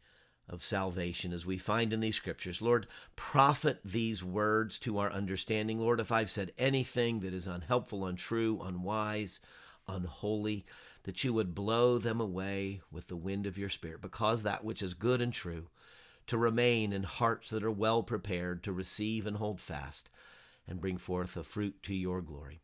of 0.48 0.64
salvation 0.64 1.34
as 1.34 1.46
we 1.46 1.58
find 1.58 1.92
in 1.92 2.00
these 2.00 2.16
scriptures. 2.16 2.62
Lord, 2.62 2.88
profit 3.16 3.80
these 3.84 4.24
words 4.24 4.78
to 4.80 4.98
our 5.00 5.12
understanding. 5.12 5.80
Lord, 5.80 6.00
if 6.00 6.12
I've 6.12 6.30
said 6.30 6.52
anything 6.58 7.22
that 7.22 7.34
is 7.34 7.48
unhelpful, 7.48 8.06
untrue, 8.06 8.62
unwise, 8.64 9.40
unholy, 9.88 10.66
that 11.04 11.24
you 11.24 11.34
would 11.34 11.56
blow 11.56 11.98
them 11.98 12.20
away 12.20 12.82
with 12.92 13.08
the 13.08 13.16
wind 13.16 13.46
of 13.46 13.58
your 13.58 13.70
spirit, 13.70 14.02
because 14.02 14.44
that 14.44 14.64
which 14.64 14.82
is 14.82 14.94
good 14.94 15.22
and 15.22 15.34
true 15.34 15.68
to 16.28 16.38
remain 16.38 16.92
in 16.92 17.04
hearts 17.04 17.50
that 17.52 17.64
are 17.64 17.72
well 17.72 18.04
prepared 18.04 18.64
to 18.64 18.72
receive 18.72 19.28
and 19.28 19.38
hold 19.38 19.62
fast 19.62 20.10
and 20.68 20.82
bring 20.82 20.98
forth 20.98 21.38
a 21.38 21.44
fruit 21.44 21.82
to 21.84 21.94
your 21.94 22.22
glory. 22.22 22.62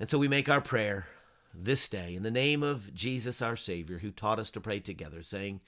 And 0.00 0.10
so 0.10 0.18
we 0.18 0.28
make 0.28 0.48
our 0.48 0.60
prayer 0.60 1.06
this 1.54 1.88
day 1.88 2.14
in 2.14 2.22
the 2.22 2.30
name 2.30 2.62
of 2.62 2.92
Jesus 2.92 3.40
our 3.40 3.56
Savior, 3.56 3.98
who 3.98 4.10
taught 4.10 4.38
us 4.38 4.50
to 4.50 4.60
pray 4.60 4.80
together, 4.80 5.22
saying, 5.22 5.60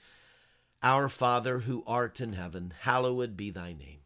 Our 0.83 1.09
Father 1.09 1.59
who 1.59 1.83
art 1.87 2.19
in 2.21 2.33
heaven, 2.33 2.73
hallowed 2.81 3.35
be 3.35 3.49
thy 3.49 3.73
name. 3.73 4.01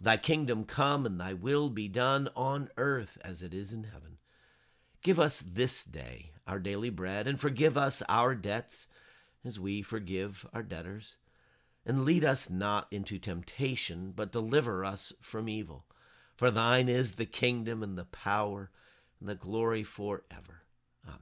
Thy 0.00 0.16
kingdom 0.16 0.64
come 0.64 1.06
and 1.06 1.20
thy 1.20 1.32
will 1.32 1.68
be 1.68 1.88
done 1.88 2.28
on 2.34 2.70
earth 2.76 3.18
as 3.22 3.42
it 3.42 3.52
is 3.52 3.72
in 3.72 3.84
heaven. 3.84 4.18
Give 5.02 5.18
us 5.18 5.40
this 5.40 5.84
day 5.84 6.30
our 6.46 6.58
daily 6.58 6.90
bread, 6.90 7.26
and 7.26 7.38
forgive 7.38 7.76
us 7.76 8.02
our 8.08 8.34
debts 8.34 8.88
as 9.44 9.58
we 9.58 9.82
forgive 9.82 10.46
our 10.52 10.62
debtors. 10.62 11.16
And 11.84 12.04
lead 12.04 12.24
us 12.24 12.48
not 12.48 12.86
into 12.92 13.18
temptation, 13.18 14.12
but 14.14 14.32
deliver 14.32 14.84
us 14.84 15.12
from 15.20 15.48
evil. 15.48 15.84
For 16.36 16.50
thine 16.50 16.88
is 16.88 17.14
the 17.14 17.26
kingdom 17.26 17.82
and 17.82 17.98
the 17.98 18.04
power 18.04 18.70
and 19.18 19.28
the 19.28 19.34
glory 19.34 19.82
forever. 19.82 20.62
Amen. 21.06 21.18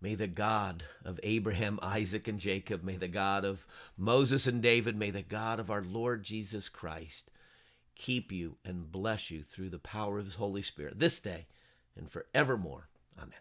May 0.00 0.14
the 0.16 0.26
God 0.26 0.84
of 1.04 1.20
Abraham, 1.22 1.78
Isaac, 1.82 2.28
and 2.28 2.38
Jacob, 2.38 2.82
may 2.82 2.96
the 2.96 3.08
God 3.08 3.44
of 3.44 3.66
Moses 3.96 4.46
and 4.46 4.60
David, 4.60 4.96
may 4.96 5.10
the 5.10 5.22
God 5.22 5.60
of 5.60 5.70
our 5.70 5.82
Lord 5.82 6.24
Jesus 6.24 6.68
Christ 6.68 7.30
keep 7.94 8.32
you 8.32 8.56
and 8.64 8.90
bless 8.90 9.30
you 9.30 9.42
through 9.42 9.70
the 9.70 9.78
power 9.78 10.18
of 10.18 10.26
his 10.26 10.36
Holy 10.36 10.62
Spirit 10.62 10.98
this 10.98 11.20
day 11.20 11.46
and 11.96 12.10
forevermore. 12.10 12.88
Amen. 13.18 13.32